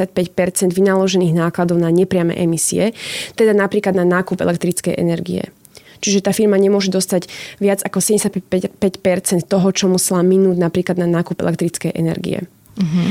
75% 0.10 0.74
vynaložených 0.74 1.38
nákladov 1.38 1.78
na 1.78 1.94
nepriame 1.94 2.34
emisie, 2.34 2.98
teda 3.38 3.54
napríklad 3.56 3.96
na 3.96 4.06
nákup 4.06 4.42
elektrickej 4.42 4.96
energie. 4.98 5.50
Čiže 6.04 6.28
tá 6.28 6.32
firma 6.36 6.60
nemôže 6.60 6.92
dostať 6.92 7.32
viac 7.58 7.82
ako 7.82 7.98
75% 8.04 8.78
toho, 9.48 9.68
čo 9.72 9.86
musela 9.88 10.22
minúť 10.22 10.58
napríklad 10.60 11.00
na 11.00 11.08
nákup 11.08 11.40
elektrickej 11.40 11.96
energie. 11.96 12.46
Uh-huh. 12.76 13.08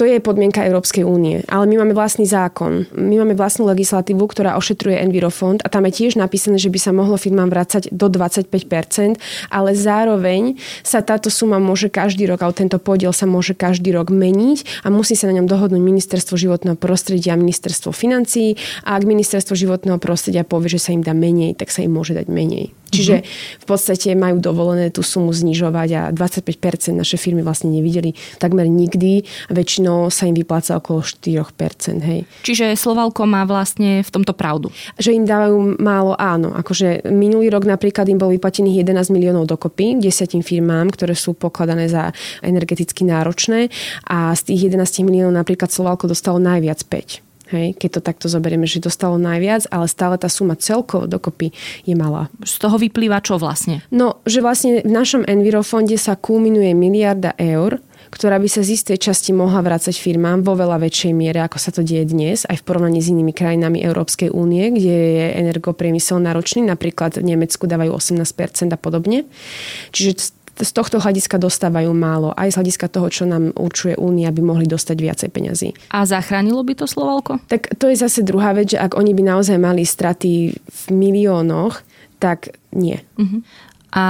To 0.00 0.08
je 0.08 0.24
podmienka 0.24 0.64
Európskej 0.64 1.04
únie. 1.04 1.44
Ale 1.52 1.68
my 1.68 1.84
máme 1.84 1.92
vlastný 1.92 2.24
zákon. 2.24 2.88
My 2.96 3.20
máme 3.20 3.36
vlastnú 3.36 3.68
legislatívu, 3.68 4.24
ktorá 4.24 4.56
ošetruje 4.56 4.96
Envirofond 5.04 5.60
a 5.60 5.68
tam 5.68 5.84
je 5.84 5.92
tiež 5.92 6.16
napísané, 6.16 6.56
že 6.56 6.72
by 6.72 6.78
sa 6.80 6.96
mohlo 6.96 7.20
firmám 7.20 7.52
vrácať 7.52 7.92
do 7.92 8.08
25%, 8.08 8.48
ale 9.52 9.70
zároveň 9.76 10.56
sa 10.80 11.04
táto 11.04 11.28
suma 11.28 11.60
môže 11.60 11.92
každý 11.92 12.24
rok, 12.24 12.40
ale 12.40 12.56
tento 12.56 12.80
podiel 12.80 13.12
sa 13.12 13.28
môže 13.28 13.52
každý 13.52 13.92
rok 13.92 14.08
meniť 14.08 14.82
a 14.82 14.88
musí 14.88 15.12
sa 15.12 15.28
na 15.28 15.36
ňom 15.38 15.46
dohodnúť 15.46 15.82
ministerstvo 15.84 16.40
životného 16.40 16.80
prostredia 16.80 17.36
a 17.36 17.40
ministerstvo 17.40 17.92
financií 17.92 18.56
a 18.88 18.96
ak 18.96 19.04
ministerstvo 19.04 19.52
životného 19.52 20.00
prostredia 20.00 20.42
povie, 20.42 20.72
že 20.72 20.80
sa 20.80 20.90
im 20.96 21.04
dá 21.04 21.12
menej, 21.12 21.52
tak 21.52 21.68
sa 21.68 21.84
im 21.84 21.92
môže 21.92 22.16
dať 22.16 22.32
menej. 22.32 22.72
Čiže 22.92 23.24
v 23.58 23.64
podstate 23.64 24.12
majú 24.12 24.36
dovolené 24.36 24.92
tú 24.92 25.00
sumu 25.00 25.32
znižovať 25.32 25.88
a 25.96 26.02
25% 26.12 26.92
naše 26.92 27.16
firmy 27.16 27.40
vlastne 27.40 27.72
nevideli 27.72 28.12
takmer 28.36 28.68
nikdy 28.68 29.24
a 29.48 29.52
väčšinou 29.56 30.12
sa 30.12 30.28
im 30.28 30.36
vypláca 30.36 30.76
okolo 30.76 31.00
4%. 31.00 32.04
Hej. 32.04 32.28
Čiže 32.44 32.76
Slovalko 32.76 33.24
má 33.24 33.48
vlastne 33.48 34.04
v 34.04 34.10
tomto 34.12 34.36
pravdu. 34.36 34.68
Že 35.00 35.16
im 35.16 35.24
dávajú 35.24 35.80
málo 35.80 36.12
áno. 36.20 36.52
Akože 36.52 37.08
minulý 37.08 37.48
rok 37.48 37.64
napríklad 37.64 38.04
im 38.12 38.20
bol 38.20 38.28
vyplatených 38.28 38.84
11 38.84 39.08
miliónov 39.08 39.48
dokopy 39.48 39.96
desiatim 39.96 40.44
firmám, 40.44 40.92
ktoré 40.92 41.16
sú 41.16 41.32
pokladané 41.32 41.88
za 41.88 42.12
energeticky 42.44 43.08
náročné 43.08 43.72
a 44.04 44.36
z 44.36 44.52
tých 44.52 44.68
11 44.68 45.08
miliónov 45.08 45.40
napríklad 45.40 45.72
Slovalko 45.72 46.04
dostalo 46.04 46.36
najviac 46.36 46.84
5. 46.84 47.31
Hej, 47.52 47.76
keď 47.76 47.90
to 47.92 48.00
takto 48.00 48.26
zoberieme, 48.32 48.64
že 48.64 48.80
dostalo 48.80 49.20
najviac, 49.20 49.68
ale 49.68 49.84
stále 49.84 50.16
tá 50.16 50.32
suma 50.32 50.56
celkovo 50.56 51.04
dokopy 51.04 51.52
je 51.84 51.92
malá. 51.92 52.32
Z 52.40 52.64
toho 52.64 52.80
vyplýva 52.80 53.20
čo 53.20 53.36
vlastne? 53.36 53.84
No, 53.92 54.24
že 54.24 54.40
vlastne 54.40 54.80
v 54.80 54.88
našom 54.88 55.28
Envirofonde 55.28 56.00
sa 56.00 56.16
kulminuje 56.16 56.72
miliarda 56.72 57.36
eur, 57.36 57.76
ktorá 58.08 58.36
by 58.40 58.48
sa 58.48 58.64
z 58.64 58.76
istej 58.76 59.00
časti 59.00 59.32
mohla 59.36 59.60
vrácať 59.64 59.96
firmám 59.96 60.44
vo 60.44 60.52
veľa 60.52 60.80
väčšej 60.80 61.12
miere, 61.12 61.40
ako 61.44 61.56
sa 61.60 61.72
to 61.72 61.80
deje 61.80 62.08
dnes, 62.08 62.44
aj 62.44 62.60
v 62.60 62.66
porovnaní 62.68 63.00
s 63.00 63.08
inými 63.08 63.32
krajinami 63.36 63.80
Európskej 63.84 64.28
únie, 64.32 64.68
kde 64.68 64.96
je 64.96 65.26
energopriemysel 65.40 66.20
náročný, 66.20 66.64
napríklad 66.68 67.20
v 67.20 67.36
Nemecku 67.36 67.64
dávajú 67.64 67.96
18% 67.96 68.72
a 68.72 68.78
podobne. 68.80 69.24
Čiže 69.92 70.41
z 70.60 70.70
tohto 70.76 71.00
hľadiska 71.00 71.40
dostávajú 71.40 71.90
málo. 71.96 72.36
Aj 72.36 72.50
z 72.52 72.60
hľadiska 72.60 72.92
toho, 72.92 73.08
čo 73.08 73.24
nám 73.24 73.56
určuje 73.56 73.96
Únia, 73.96 74.28
by 74.28 74.42
mohli 74.44 74.66
dostať 74.68 74.96
viacej 75.00 75.28
peňazí. 75.32 75.68
A 75.94 76.04
zachránilo 76.04 76.60
by 76.60 76.76
to 76.76 76.84
Slovalko? 76.84 77.40
Tak 77.48 77.78
to 77.80 77.88
je 77.88 77.96
zase 77.96 78.20
druhá 78.20 78.52
vec, 78.52 78.76
že 78.76 78.78
ak 78.80 78.92
oni 78.94 79.16
by 79.16 79.22
naozaj 79.24 79.56
mali 79.56 79.88
straty 79.88 80.52
v 80.52 80.82
miliónoch, 80.92 81.80
tak 82.20 82.54
nie. 82.76 83.00
Uh-huh. 83.16 83.40
A 83.92 84.04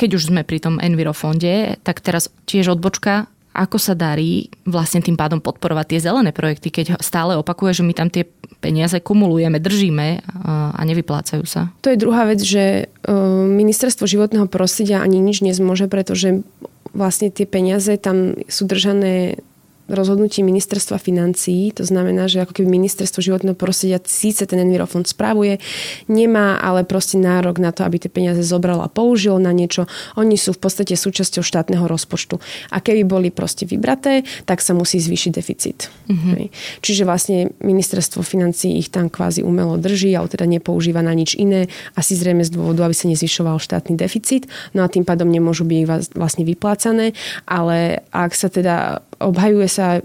keď 0.00 0.20
už 0.20 0.32
sme 0.32 0.44
pri 0.44 0.60
tom 0.60 0.80
Envirofonde, 0.80 1.76
tak 1.84 2.00
teraz 2.00 2.32
tiež 2.48 2.76
odbočka 2.76 3.28
ako 3.58 3.76
sa 3.82 3.98
darí 3.98 4.46
vlastne 4.62 5.02
tým 5.02 5.18
pádom 5.18 5.42
podporovať 5.42 5.86
tie 5.90 6.04
zelené 6.06 6.30
projekty, 6.30 6.70
keď 6.70 7.02
stále 7.02 7.34
opakuje, 7.34 7.82
že 7.82 7.82
my 7.82 7.90
tam 7.90 8.06
tie 8.06 8.22
peniaze 8.62 8.94
kumulujeme, 9.02 9.58
držíme 9.58 10.22
a 10.46 10.80
nevyplácajú 10.86 11.42
sa. 11.42 11.74
To 11.82 11.90
je 11.90 11.98
druhá 11.98 12.26
vec, 12.30 12.38
že 12.38 12.86
e, 12.86 13.14
ministerstvo 13.50 14.06
životného 14.06 14.46
prostredia 14.46 15.02
ani 15.02 15.18
nič 15.18 15.42
nezmôže, 15.42 15.90
pretože 15.90 16.46
vlastne 16.94 17.30
tie 17.30 17.46
peniaze 17.46 17.94
tam 17.98 18.38
sú 18.46 18.66
držané 18.66 19.42
rozhodnutí 19.88 20.44
ministerstva 20.44 21.00
financií. 21.00 21.72
To 21.74 21.84
znamená, 21.84 22.28
že 22.28 22.44
ako 22.44 22.60
keby 22.60 22.68
ministerstvo 22.68 23.24
životného 23.24 23.56
prostredia 23.56 23.98
síce 24.04 24.44
ten 24.44 24.60
Envirofond 24.60 25.08
správuje, 25.08 25.58
nemá 26.06 26.60
ale 26.60 26.84
proste 26.84 27.16
nárok 27.16 27.58
na 27.58 27.72
to, 27.72 27.82
aby 27.82 27.96
tie 27.96 28.12
peniaze 28.12 28.44
zobral 28.44 28.84
a 28.84 28.92
použil 28.92 29.40
na 29.40 29.50
niečo. 29.50 29.88
Oni 30.20 30.36
sú 30.36 30.52
v 30.52 30.60
podstate 30.60 30.94
súčasťou 30.94 31.40
štátneho 31.40 31.88
rozpočtu. 31.88 32.36
A 32.70 32.84
keby 32.84 33.08
boli 33.08 33.28
proste 33.32 33.64
vybraté, 33.64 34.22
tak 34.44 34.60
sa 34.60 34.76
musí 34.76 35.00
zvýšiť 35.00 35.30
deficit. 35.32 35.88
Mm-hmm. 36.06 36.52
Čiže 36.84 37.02
vlastne 37.08 37.50
ministerstvo 37.64 38.20
financií 38.20 38.76
ich 38.76 38.92
tam 38.92 39.08
kvázi 39.08 39.40
umelo 39.40 39.80
drží, 39.80 40.12
ale 40.12 40.28
teda 40.28 40.44
nepoužíva 40.44 41.00
na 41.00 41.16
nič 41.16 41.34
iné. 41.34 41.72
Asi 41.96 42.12
zrejme 42.12 42.44
z 42.44 42.52
dôvodu, 42.52 42.84
aby 42.84 42.94
sa 42.94 43.08
nezvyšoval 43.08 43.56
štátny 43.56 43.96
deficit. 43.96 44.44
No 44.76 44.84
a 44.84 44.92
tým 44.92 45.08
pádom 45.08 45.28
nemôžu 45.32 45.64
byť 45.64 46.12
vlastne 46.12 46.44
vyplácané. 46.44 47.16
Ale 47.48 48.04
ak 48.12 48.36
sa 48.36 48.52
teda 48.52 49.00
obhajuje 49.18 49.68
sa 49.68 50.02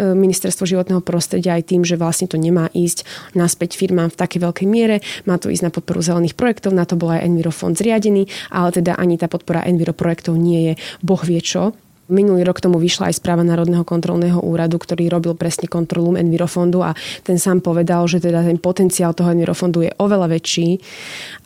ministerstvo 0.00 0.64
životného 0.64 1.02
prostredia 1.04 1.56
aj 1.56 1.72
tým, 1.72 1.82
že 1.84 2.00
vlastne 2.00 2.28
to 2.28 2.40
nemá 2.40 2.72
ísť 2.72 3.04
naspäť 3.36 3.76
firmám 3.76 4.12
v 4.12 4.20
takej 4.20 4.40
veľkej 4.40 4.68
miere, 4.68 4.96
má 5.28 5.36
to 5.36 5.52
ísť 5.52 5.68
na 5.68 5.72
podporu 5.72 6.00
zelených 6.00 6.38
projektov, 6.38 6.72
na 6.72 6.88
to 6.88 6.96
bol 6.96 7.12
aj 7.12 7.24
Envirofond 7.24 7.76
zriadený, 7.76 8.28
ale 8.52 8.68
teda 8.72 8.96
ani 8.96 9.20
tá 9.20 9.28
podpora 9.28 9.64
Enviro 9.66 9.92
projektov 9.92 10.36
nie 10.40 10.72
je 10.72 10.74
boh 11.04 11.20
vie 11.20 11.40
čo. 11.44 11.76
Minulý 12.10 12.42
rok 12.42 12.58
tomu 12.58 12.82
vyšla 12.82 13.08
aj 13.08 13.22
správa 13.22 13.46
Národného 13.46 13.86
kontrolného 13.86 14.42
úradu, 14.42 14.82
ktorý 14.82 15.06
robil 15.06 15.38
presne 15.38 15.70
kontrolu 15.70 16.18
Envirofondu 16.18 16.82
a 16.82 16.90
ten 17.22 17.38
sám 17.38 17.62
povedal, 17.62 18.04
že 18.10 18.18
teda 18.18 18.42
ten 18.42 18.58
potenciál 18.58 19.14
toho 19.14 19.30
Envirofondu 19.30 19.86
je 19.86 19.94
oveľa 20.02 20.26
väčší 20.26 20.82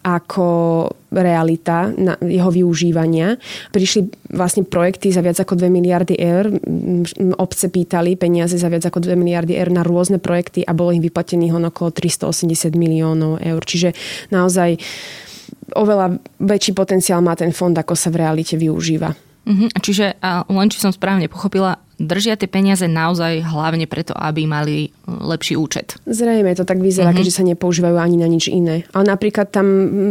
ako 0.05 0.49
realita 1.15 1.93
na 1.95 2.19
jeho 2.21 2.51
využívania. 2.51 3.37
Prišli 3.71 4.33
vlastne 4.35 4.67
projekty 4.67 5.15
za 5.15 5.23
viac 5.23 5.39
ako 5.39 5.55
2 5.55 5.71
miliardy 5.71 6.17
eur. 6.19 6.51
Obce 7.39 7.71
pýtali 7.71 8.19
peniaze 8.19 8.59
za 8.59 8.67
viac 8.73 8.89
ako 8.89 9.05
2 9.05 9.15
miliardy 9.15 9.55
eur 9.55 9.71
na 9.71 9.87
rôzne 9.87 10.19
projekty 10.19 10.67
a 10.67 10.75
bolo 10.75 10.91
ich 10.97 11.05
vyplatených 11.05 11.55
on 11.55 11.69
okolo 11.71 11.95
380 11.95 12.75
miliónov 12.75 13.39
eur. 13.41 13.63
Čiže 13.63 13.95
naozaj 14.35 14.81
oveľa 15.73 16.19
väčší 16.43 16.77
potenciál 16.77 17.25
má 17.25 17.33
ten 17.39 17.55
fond, 17.55 17.73
ako 17.73 17.97
sa 17.97 18.13
v 18.13 18.21
realite 18.21 18.59
využíva. 18.61 19.24
Uh-huh. 19.45 19.69
Čiže 19.77 20.17
a 20.25 20.49
len 20.49 20.69
či 20.73 20.81
som 20.81 20.89
správne 20.89 21.29
pochopila, 21.29 21.77
držia 22.01 22.35
tie 22.35 22.51
peniaze 22.51 22.89
naozaj 22.89 23.45
hlavne 23.45 23.87
preto, 23.87 24.17
aby 24.17 24.49
mali 24.49 24.89
e, 24.89 24.91
lepší 25.07 25.55
účet. 25.55 26.01
Zrejme 26.09 26.57
to 26.57 26.65
tak 26.67 26.81
vyzerá, 26.81 27.13
uh-huh. 27.13 27.21
keďže 27.21 27.37
sa 27.39 27.45
nepoužívajú 27.47 27.97
ani 28.01 28.17
na 28.19 28.29
nič 28.29 28.49
iné. 28.51 28.89
Ale 28.97 29.05
napríklad 29.07 29.53
tam 29.53 29.67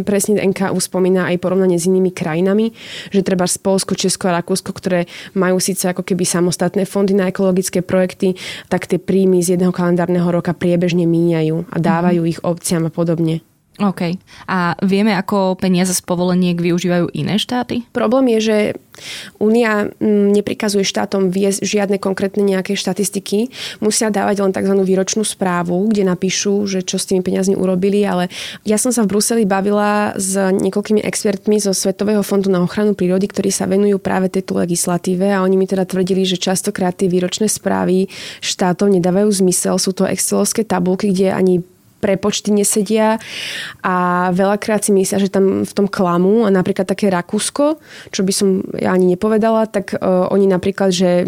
presne 0.08 0.40
NKU 0.40 0.78
spomína 0.78 1.34
aj 1.34 1.42
porovnanie 1.42 1.82
s 1.82 1.90
inými 1.90 2.14
krajinami, 2.14 2.72
že 3.10 3.26
treba 3.26 3.50
z 3.50 3.58
Polsko, 3.60 3.98
Česko 3.98 4.30
a 4.30 4.38
Rakúsko, 4.40 4.72
ktoré 4.72 5.10
majú 5.36 5.58
síce 5.58 5.90
ako 5.90 6.06
keby 6.06 6.24
samostatné 6.24 6.86
fondy 6.86 7.18
na 7.18 7.28
ekologické 7.28 7.82
projekty, 7.82 8.38
tak 8.70 8.86
tie 8.86 9.02
príjmy 9.02 9.42
z 9.42 9.58
jedného 9.58 9.74
kalendárneho 9.74 10.30
roka 10.30 10.54
priebežne 10.56 11.10
míňajú 11.10 11.74
a 11.74 11.78
dávajú 11.82 12.22
uh-huh. 12.24 12.32
ich 12.32 12.40
obciam 12.46 12.88
a 12.88 12.92
podobne. 12.94 13.44
OK. 13.82 14.22
A 14.46 14.78
vieme, 14.86 15.18
ako 15.18 15.58
peniaze 15.58 15.98
z 15.98 16.02
povoleniek 16.06 16.54
využívajú 16.62 17.10
iné 17.18 17.42
štáty? 17.42 17.82
Problém 17.90 18.38
je, 18.38 18.40
že 18.42 18.58
Únia 19.42 19.90
mm, 19.90 20.30
neprikazuje 20.38 20.86
štátom 20.86 21.34
viesť 21.34 21.66
žiadne 21.66 21.98
konkrétne 21.98 22.46
nejaké 22.46 22.78
štatistiky. 22.78 23.50
Musia 23.82 24.14
dávať 24.14 24.46
len 24.46 24.54
tzv. 24.54 24.74
výročnú 24.86 25.26
správu, 25.26 25.90
kde 25.90 26.06
napíšu, 26.06 26.70
že 26.70 26.86
čo 26.86 27.02
s 27.02 27.10
tými 27.10 27.26
peniazmi 27.26 27.58
urobili, 27.58 28.06
ale 28.06 28.30
ja 28.62 28.78
som 28.78 28.94
sa 28.94 29.02
v 29.02 29.18
Bruseli 29.18 29.44
bavila 29.50 30.14
s 30.14 30.38
niekoľkými 30.38 31.02
expertmi 31.02 31.58
zo 31.58 31.74
Svetového 31.74 32.22
fondu 32.22 32.54
na 32.54 32.62
ochranu 32.62 32.94
prírody, 32.94 33.26
ktorí 33.26 33.50
sa 33.50 33.66
venujú 33.66 33.98
práve 33.98 34.30
tejto 34.30 34.62
legislatíve 34.62 35.34
a 35.34 35.42
oni 35.42 35.58
mi 35.58 35.66
teda 35.66 35.90
tvrdili, 35.90 36.22
že 36.30 36.38
častokrát 36.38 36.94
tie 36.94 37.10
výročné 37.10 37.50
správy 37.50 38.06
štátov 38.46 38.94
nedávajú 38.94 39.30
zmysel. 39.42 39.82
Sú 39.82 39.98
to 39.98 40.06
excelovské 40.06 40.62
tabulky, 40.62 41.10
kde 41.10 41.34
ani 41.34 41.66
prepočty 42.04 42.52
nesedia 42.52 43.16
a 43.80 44.28
veľakrát 44.36 44.84
si 44.84 44.92
myslia, 44.92 45.24
že 45.24 45.32
tam 45.32 45.64
v 45.64 45.72
tom 45.72 45.88
klamu 45.88 46.44
a 46.44 46.52
napríklad 46.52 46.84
také 46.84 47.08
Rakúsko, 47.08 47.80
čo 48.12 48.22
by 48.28 48.34
som 48.36 48.60
ja 48.76 48.92
ani 48.92 49.16
nepovedala, 49.16 49.72
tak 49.72 49.96
uh, 49.96 50.28
oni 50.28 50.52
napríklad, 50.52 50.92
že 50.92 51.24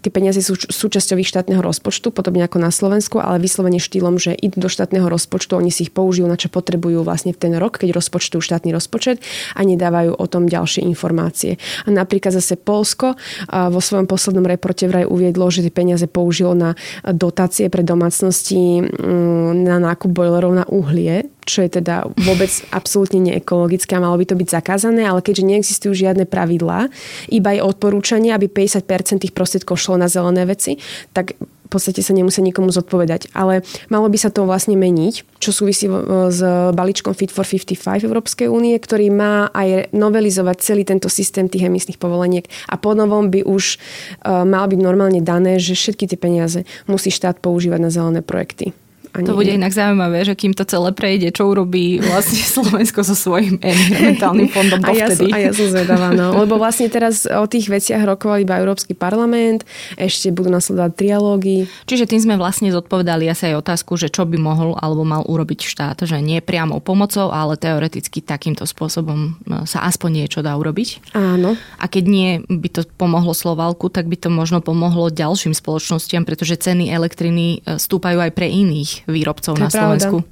tie 0.00 0.10
peniaze 0.12 0.40
sú 0.40 0.56
súčasťou 0.56 1.20
ich 1.20 1.28
štátneho 1.28 1.60
rozpočtu, 1.60 2.12
podobne 2.12 2.44
ako 2.44 2.58
na 2.60 2.72
Slovensku, 2.72 3.20
ale 3.20 3.40
vyslovene 3.40 3.78
štýlom, 3.78 4.16
že 4.16 4.32
idú 4.32 4.64
do 4.64 4.68
štátneho 4.72 5.06
rozpočtu, 5.06 5.56
oni 5.56 5.68
si 5.68 5.88
ich 5.88 5.92
použijú 5.92 6.24
na 6.24 6.40
čo 6.40 6.48
potrebujú 6.48 7.04
vlastne 7.04 7.36
v 7.36 7.40
ten 7.40 7.52
rok, 7.56 7.76
keď 7.80 7.96
rozpočtujú 7.96 8.40
štátny 8.40 8.72
rozpočet 8.72 9.20
a 9.54 9.60
nedávajú 9.62 10.16
o 10.16 10.26
tom 10.26 10.48
ďalšie 10.48 10.84
informácie. 10.84 11.60
A 11.84 11.88
napríklad 11.92 12.32
zase 12.36 12.56
Polsko 12.56 13.14
vo 13.48 13.80
svojom 13.80 14.08
poslednom 14.08 14.44
reporte 14.48 14.88
vraj 14.88 15.04
uviedlo, 15.04 15.52
že 15.52 15.64
tie 15.64 15.72
peniaze 15.72 16.08
použilo 16.08 16.56
na 16.56 16.74
dotácie 17.04 17.68
pre 17.68 17.84
domácnosti 17.84 18.80
mm, 18.80 19.66
na 19.66 19.76
nákup 19.78 20.10
bojlerov 20.10 20.52
na 20.52 20.64
uhlie, 20.68 21.28
čo 21.50 21.66
je 21.66 21.82
teda 21.82 22.06
vôbec 22.22 22.50
absolútne 22.70 23.18
neekologické 23.18 23.98
a 23.98 24.04
malo 24.04 24.14
by 24.14 24.26
to 24.30 24.38
byť 24.38 24.48
zakázané, 24.48 25.02
ale 25.02 25.18
keďže 25.20 25.48
neexistujú 25.50 25.92
žiadne 26.06 26.30
pravidlá, 26.30 26.86
iba 27.26 27.48
aj 27.58 27.66
odporúčania, 27.66 28.38
aby 28.38 28.46
50% 28.46 29.26
tých 29.26 29.34
prostriedkov 29.34 29.74
šlo 29.82 29.98
na 29.98 30.06
zelené 30.06 30.46
veci, 30.46 30.78
tak 31.10 31.34
v 31.70 31.78
podstate 31.78 32.02
sa 32.02 32.10
nemusia 32.10 32.42
nikomu 32.42 32.74
zodpovedať. 32.74 33.30
Ale 33.30 33.62
malo 33.86 34.10
by 34.10 34.18
sa 34.18 34.34
to 34.34 34.42
vlastne 34.42 34.74
meniť, 34.74 35.38
čo 35.38 35.54
súvisí 35.54 35.86
s 35.86 36.40
balíčkom 36.74 37.14
Fit 37.14 37.30
for 37.30 37.46
55 37.46 38.10
Európskej 38.10 38.50
únie, 38.50 38.74
ktorý 38.74 39.14
má 39.14 39.54
aj 39.54 39.94
novelizovať 39.94 40.56
celý 40.66 40.82
tento 40.82 41.06
systém 41.06 41.46
tých 41.46 41.70
emisných 41.70 42.02
povoleniek 42.02 42.50
a 42.66 42.74
po 42.74 42.98
novom 42.98 43.30
by 43.30 43.46
už 43.46 43.78
uh, 43.78 44.42
mal 44.42 44.66
byť 44.66 44.80
normálne 44.82 45.22
dané, 45.22 45.62
že 45.62 45.78
všetky 45.78 46.10
tie 46.10 46.18
peniaze 46.18 46.66
musí 46.90 47.14
štát 47.14 47.38
používať 47.38 47.78
na 47.78 47.94
zelené 47.94 48.20
projekty. 48.26 48.74
Ani 49.10 49.26
to 49.26 49.34
bude 49.34 49.50
inak 49.50 49.74
zaujímavé, 49.74 50.22
že 50.22 50.38
kým 50.38 50.54
to 50.54 50.62
celé 50.62 50.94
prejde, 50.94 51.34
čo 51.34 51.50
urobí 51.50 51.98
vlastne 51.98 52.38
Slovensko 52.54 53.02
so 53.02 53.18
svojím 53.18 53.58
environmentálnym 53.58 54.48
fondom 54.54 54.78
a 54.86 54.90
ja, 54.94 55.10
som, 55.10 55.26
a 55.26 55.38
ja 55.38 55.50
som 55.50 55.66
zvedavá, 55.66 56.14
no. 56.14 56.30
Lebo 56.46 56.62
vlastne 56.62 56.86
teraz 56.86 57.26
o 57.26 57.46
tých 57.50 57.66
veciach 57.66 58.06
rokovali 58.06 58.46
iba 58.46 58.62
Európsky 58.62 58.94
parlament, 58.94 59.66
ešte 59.98 60.30
budú 60.30 60.54
nasledovať 60.54 60.92
trialógy. 60.94 61.66
Čiže 61.90 62.06
tým 62.06 62.22
sme 62.22 62.34
vlastne 62.38 62.70
zodpovedali 62.70 63.26
asi 63.26 63.50
aj 63.50 63.66
otázku, 63.66 63.98
že 63.98 64.14
čo 64.14 64.22
by 64.26 64.38
mohol 64.38 64.78
alebo 64.78 65.02
mal 65.02 65.26
urobiť 65.26 65.66
štát, 65.66 66.06
že 66.06 66.22
nie 66.22 66.38
priamo 66.38 66.78
pomocou, 66.78 67.34
ale 67.34 67.58
teoreticky 67.58 68.22
takýmto 68.22 68.62
spôsobom 68.62 69.34
no, 69.42 69.66
sa 69.66 69.82
aspoň 69.90 70.24
niečo 70.24 70.40
dá 70.40 70.54
urobiť. 70.54 71.14
Áno. 71.18 71.58
A 71.82 71.84
keď 71.90 72.04
nie 72.06 72.30
by 72.46 72.68
to 72.70 72.80
pomohlo 72.94 73.34
Slovalku, 73.34 73.90
tak 73.90 74.06
by 74.06 74.14
to 74.14 74.30
možno 74.30 74.62
pomohlo 74.62 75.10
ďalším 75.10 75.52
spoločnostiam, 75.52 76.22
pretože 76.22 76.60
ceny 76.60 76.94
elektriny 76.94 77.64
e, 77.66 77.78
stúpajú 77.80 78.22
aj 78.22 78.30
pre 78.36 78.46
iných 78.46 78.99
výrobcov 79.06 79.56
to 79.56 79.62
na 79.62 79.70
Slovensku. 79.70 80.26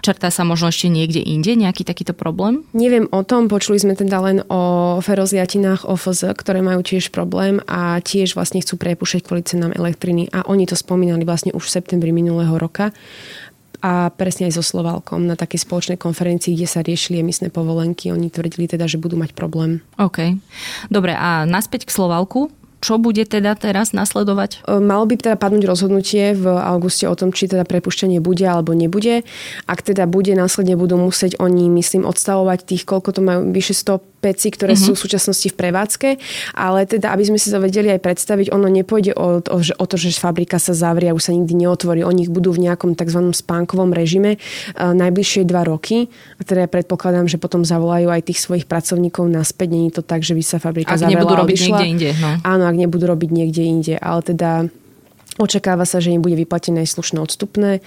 Čertá 0.00 0.32
sa 0.32 0.48
možno 0.48 0.72
ešte 0.72 0.88
niekde 0.88 1.20
inde 1.20 1.52
nejaký 1.56 1.84
takýto 1.84 2.16
problém? 2.16 2.64
Neviem 2.72 3.04
o 3.12 3.20
tom, 3.20 3.52
počuli 3.52 3.76
sme 3.76 3.92
teda 3.92 4.16
len 4.24 4.38
o 4.48 4.96
ferozliatinách 5.04 5.84
OFZ, 5.84 6.32
ktoré 6.36 6.64
majú 6.64 6.80
tiež 6.80 7.12
problém 7.12 7.60
a 7.68 8.00
tiež 8.00 8.32
vlastne 8.32 8.64
chcú 8.64 8.80
prepušťať 8.80 9.20
kvôli 9.28 9.44
cenám 9.44 9.76
elektriny 9.76 10.32
a 10.32 10.44
oni 10.48 10.64
to 10.64 10.76
spomínali 10.76 11.28
vlastne 11.28 11.52
už 11.52 11.68
v 11.68 11.74
septembri 11.80 12.10
minulého 12.16 12.56
roka 12.56 12.96
a 13.80 14.12
presne 14.12 14.48
aj 14.48 14.60
so 14.60 14.64
Slovalkom 14.64 15.24
na 15.24 15.34
takej 15.36 15.64
spoločnej 15.64 15.98
konferencii, 16.00 16.52
kde 16.52 16.68
sa 16.68 16.84
riešili 16.84 17.24
emisné 17.24 17.48
povolenky. 17.48 18.12
Oni 18.12 18.28
tvrdili 18.28 18.68
teda, 18.68 18.84
že 18.84 19.00
budú 19.00 19.16
mať 19.16 19.32
problém. 19.32 19.80
OK. 19.96 20.36
Dobre, 20.92 21.16
a 21.16 21.48
naspäť 21.48 21.88
k 21.88 21.96
Slovalku. 21.96 22.52
Čo 22.80 22.96
bude 22.96 23.22
teda 23.28 23.52
teraz 23.56 23.92
nasledovať? 23.92 24.64
E, 24.64 24.80
malo 24.80 25.04
by 25.04 25.20
teda 25.20 25.36
padnúť 25.36 25.68
rozhodnutie 25.68 26.32
v 26.32 26.48
auguste 26.48 27.04
o 27.04 27.14
tom, 27.14 27.30
či 27.30 27.46
teda 27.46 27.68
prepuštenie 27.68 28.24
bude 28.24 28.44
alebo 28.48 28.72
nebude. 28.72 29.22
Ak 29.68 29.84
teda 29.84 30.08
bude, 30.08 30.32
následne 30.32 30.80
budú 30.80 30.96
musieť 30.96 31.36
oni, 31.38 31.68
myslím, 31.68 32.08
odstavovať 32.08 32.64
tých, 32.64 32.88
koľko 32.88 33.08
to 33.16 33.20
majú, 33.20 33.40
vyše 33.52 33.76
100 33.76 34.09
peci, 34.20 34.52
ktoré 34.52 34.76
uh-huh. 34.76 34.92
sú 34.92 34.92
v 34.94 35.02
súčasnosti 35.02 35.48
v 35.48 35.56
prevádzke, 35.56 36.08
ale 36.54 36.84
teda, 36.84 37.10
aby 37.16 37.24
sme 37.32 37.38
si 37.40 37.48
to 37.48 37.58
vedeli 37.58 37.88
aj 37.88 38.00
predstaviť, 38.04 38.52
ono 38.52 38.68
nepôjde 38.68 39.16
o, 39.16 39.40
o, 39.40 39.58
o 39.58 39.84
to, 39.88 39.96
že 39.96 40.12
fabrika 40.20 40.60
sa 40.60 40.76
zavrie 40.76 41.08
a 41.08 41.16
už 41.16 41.26
sa 41.28 41.32
nikdy 41.32 41.66
neotvorí. 41.66 42.04
Oni 42.04 42.28
budú 42.28 42.52
v 42.52 42.68
nejakom 42.68 42.92
tzv. 42.94 43.32
spánkovom 43.32 43.96
režime 43.96 44.36
uh, 44.36 44.92
najbližšie 44.92 45.48
dva 45.48 45.64
roky. 45.64 46.12
A 46.36 46.44
teda 46.44 46.64
ja 46.64 46.70
predpokladám, 46.70 47.26
že 47.26 47.40
potom 47.40 47.64
zavolajú 47.64 48.12
aj 48.12 48.28
tých 48.28 48.44
svojich 48.44 48.68
pracovníkov 48.68 49.24
naspäť. 49.26 49.68
Není 49.72 49.90
to 49.90 50.04
tak, 50.04 50.20
že 50.20 50.36
by 50.36 50.42
sa 50.44 50.60
fabrika 50.60 50.94
ak 50.94 51.00
zavrela 51.00 51.24
nebudú 51.24 51.34
robiť 51.40 51.58
niekde 51.64 51.86
inde. 51.88 52.10
No. 52.20 52.30
Áno, 52.44 52.64
ak 52.68 52.76
nebudú 52.76 53.04
robiť 53.08 53.30
niekde 53.32 53.62
inde. 53.64 53.94
Ale 53.96 54.20
teda 54.20 54.68
Očakáva 55.40 55.88
sa, 55.88 56.04
že 56.04 56.12
im 56.12 56.20
bude 56.20 56.36
vyplatené 56.36 56.84
slušné 56.84 57.16
odstupné 57.16 57.80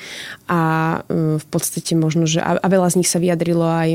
a 0.50 0.62
e, 1.06 1.38
v 1.38 1.46
podstate 1.54 1.94
možno, 1.94 2.26
že 2.26 2.42
a 2.42 2.58
veľa 2.66 2.90
z 2.90 2.98
nich 2.98 3.10
sa 3.10 3.22
vyjadrilo 3.22 3.62
aj 3.62 3.90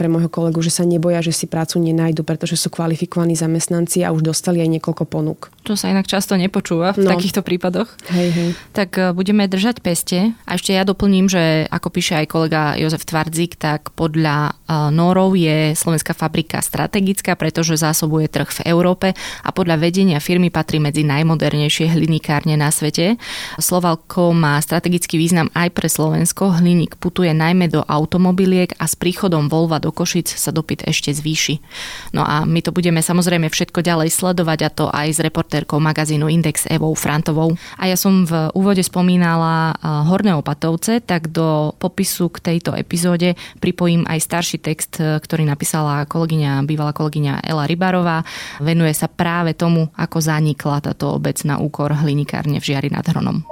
pre 0.00 0.08
môjho 0.08 0.32
kolegu, 0.32 0.64
že 0.64 0.72
sa 0.72 0.88
neboja, 0.88 1.20
že 1.20 1.36
si 1.36 1.44
prácu 1.44 1.76
nenajdu, 1.76 2.24
pretože 2.24 2.56
sú 2.56 2.72
kvalifikovaní 2.72 3.36
zamestnanci 3.36 4.00
a 4.00 4.16
už 4.16 4.24
dostali 4.24 4.64
aj 4.64 4.80
niekoľko 4.80 5.04
ponúk. 5.04 5.52
Čo 5.60 5.76
sa 5.76 5.92
inak 5.92 6.08
často 6.08 6.40
nepočúva 6.40 6.96
v 6.96 7.04
no. 7.04 7.12
takýchto 7.12 7.44
prípadoch. 7.44 7.92
Hej, 8.08 8.28
hej. 8.32 8.50
Tak 8.72 8.90
e, 8.96 9.02
budeme 9.12 9.44
držať 9.44 9.84
peste. 9.84 10.32
A 10.48 10.56
ešte 10.56 10.72
ja 10.72 10.88
doplním, 10.88 11.28
že 11.28 11.68
ako 11.68 11.92
píše 11.92 12.16
aj 12.16 12.32
kolega 12.32 12.80
Jozef 12.80 13.04
Tvardzik, 13.04 13.60
tak 13.60 13.92
podľa 13.92 14.56
e, 14.56 14.88
Norov 14.88 15.36
je 15.36 15.76
slovenská 15.76 16.16
fabrika 16.16 16.64
strategická, 16.64 17.36
pretože 17.36 17.76
zásobuje 17.76 18.32
trh 18.32 18.48
v 18.48 18.72
Európe 18.72 19.12
a 19.44 19.52
podľa 19.52 19.76
vedenia 19.76 20.16
firmy 20.16 20.48
patrí 20.48 20.80
medzi 20.80 21.04
najmodernejšie 21.04 21.92
hlinikárne 21.92 22.56
na 22.56 22.72
svete 22.72 23.01
svete. 23.02 23.18
Slovalko 23.58 24.32
má 24.32 24.58
strategický 24.62 25.18
význam 25.18 25.50
aj 25.54 25.68
pre 25.74 25.88
Slovensko. 25.90 26.54
Hliník 26.62 26.96
putuje 26.98 27.34
najmä 27.34 27.68
do 27.68 27.82
automobiliek 27.82 28.74
a 28.78 28.86
s 28.86 28.94
príchodom 28.94 29.50
Volva 29.50 29.82
do 29.82 29.90
Košic 29.90 30.30
sa 30.30 30.54
dopyt 30.54 30.86
ešte 30.86 31.10
zvýši. 31.10 31.58
No 32.14 32.22
a 32.22 32.46
my 32.46 32.62
to 32.62 32.70
budeme 32.70 33.02
samozrejme 33.02 33.50
všetko 33.50 33.82
ďalej 33.82 34.14
sledovať 34.14 34.58
a 34.62 34.70
to 34.70 34.86
aj 34.88 35.08
s 35.10 35.18
reportérkou 35.20 35.82
magazínu 35.82 36.30
Index 36.30 36.70
Evou 36.70 36.94
Frantovou. 36.94 37.58
A 37.78 37.90
ja 37.90 37.98
som 37.98 38.24
v 38.24 38.50
úvode 38.54 38.82
spomínala 38.82 39.74
Horné 39.82 40.32
opatovce, 40.38 41.02
tak 41.02 41.34
do 41.34 41.74
popisu 41.76 42.30
k 42.30 42.54
tejto 42.54 42.76
epizóde 42.78 43.34
pripojím 43.58 44.06
aj 44.06 44.18
starší 44.22 44.58
text, 44.62 44.98
ktorý 44.98 45.44
napísala 45.46 46.06
kolegyňa, 46.06 46.64
bývalá 46.66 46.94
kolegyňa 46.94 47.44
Ela 47.44 47.66
Rybarová. 47.66 48.24
Venuje 48.62 48.94
sa 48.94 49.10
práve 49.10 49.54
tomu, 49.56 49.90
ako 49.96 50.18
zanikla 50.22 50.82
táto 50.82 51.16
obec 51.16 51.38
na 51.46 51.58
úkor 51.58 51.92
hlinikárne 51.92 52.58
v 52.58 52.66
Žiari 52.72 52.81
nad 52.90 53.08
Hronom. 53.08 53.42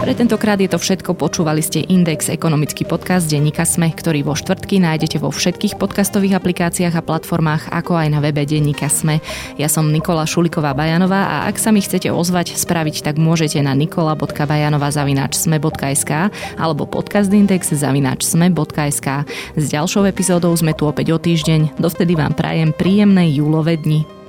Pre 0.00 0.16
tentokrát 0.16 0.56
je 0.56 0.64
to 0.64 0.80
všetko. 0.80 1.12
Počúvali 1.12 1.60
ste 1.60 1.84
Index, 1.84 2.32
ekonomický 2.32 2.88
podcast 2.88 3.28
denníka 3.28 3.68
Sme, 3.68 3.92
ktorý 3.92 4.24
vo 4.24 4.32
štvrtky 4.32 4.80
nájdete 4.80 5.20
vo 5.20 5.28
všetkých 5.28 5.76
podcastových 5.76 6.40
aplikáciách 6.40 6.96
a 6.96 7.04
platformách, 7.04 7.68
ako 7.68 8.00
aj 8.00 8.08
na 8.08 8.24
webe 8.24 8.40
denníka 8.48 8.88
Sme. 8.88 9.20
Ja 9.60 9.68
som 9.68 9.92
Nikola 9.92 10.24
Šuliková 10.24 10.72
Bajanová 10.72 11.28
a 11.28 11.44
ak 11.52 11.60
sa 11.60 11.68
mi 11.68 11.84
chcete 11.84 12.08
ozvať, 12.08 12.56
spraviť 12.56 13.04
tak 13.04 13.20
môžete 13.20 13.60
na 13.60 13.76
nikola.bajanova.sme.sk 13.76 16.12
alebo 16.56 16.88
podcastindex.sme.sk. 16.88 19.08
S 19.52 19.64
ďalšou 19.68 20.08
epizódou 20.08 20.56
sme 20.56 20.72
tu 20.72 20.88
opäť 20.88 21.12
o 21.12 21.20
týždeň. 21.20 21.76
Dovtedy 21.76 22.16
vám 22.16 22.32
prajem 22.32 22.72
príjemné 22.72 23.28
júlové 23.36 23.76
dni. 23.76 24.19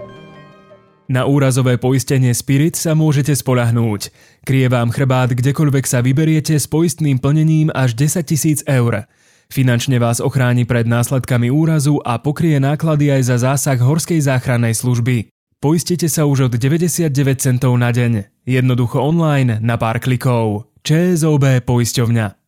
Na 1.11 1.27
úrazové 1.27 1.75
poistenie 1.75 2.31
Spirit 2.31 2.79
sa 2.79 2.95
môžete 2.95 3.35
spolahnúť. 3.35 4.15
Krie 4.47 4.71
vám 4.71 4.95
chrbát 4.95 5.35
kdekoľvek 5.35 5.83
sa 5.83 5.99
vyberiete 5.99 6.55
s 6.55 6.71
poistným 6.71 7.19
plnením 7.19 7.67
až 7.75 7.99
10 7.99 8.23
tisíc 8.23 8.63
eur. 8.63 9.03
Finančne 9.51 9.99
vás 9.99 10.23
ochráni 10.23 10.63
pred 10.63 10.87
následkami 10.87 11.51
úrazu 11.51 11.99
a 12.07 12.15
pokrie 12.15 12.55
náklady 12.63 13.11
aj 13.11 13.27
za 13.27 13.37
zásah 13.43 13.75
Horskej 13.83 14.23
záchrannej 14.23 14.71
služby. 14.71 15.27
Poistite 15.59 16.07
sa 16.07 16.23
už 16.23 16.47
od 16.47 16.55
99 16.55 17.11
centov 17.43 17.75
na 17.75 17.91
deň. 17.91 18.47
Jednoducho 18.47 19.03
online 19.03 19.59
na 19.59 19.75
pár 19.75 19.99
klikov. 19.99 20.71
ČSOB 20.87 21.59
poisťovňa. 21.67 22.40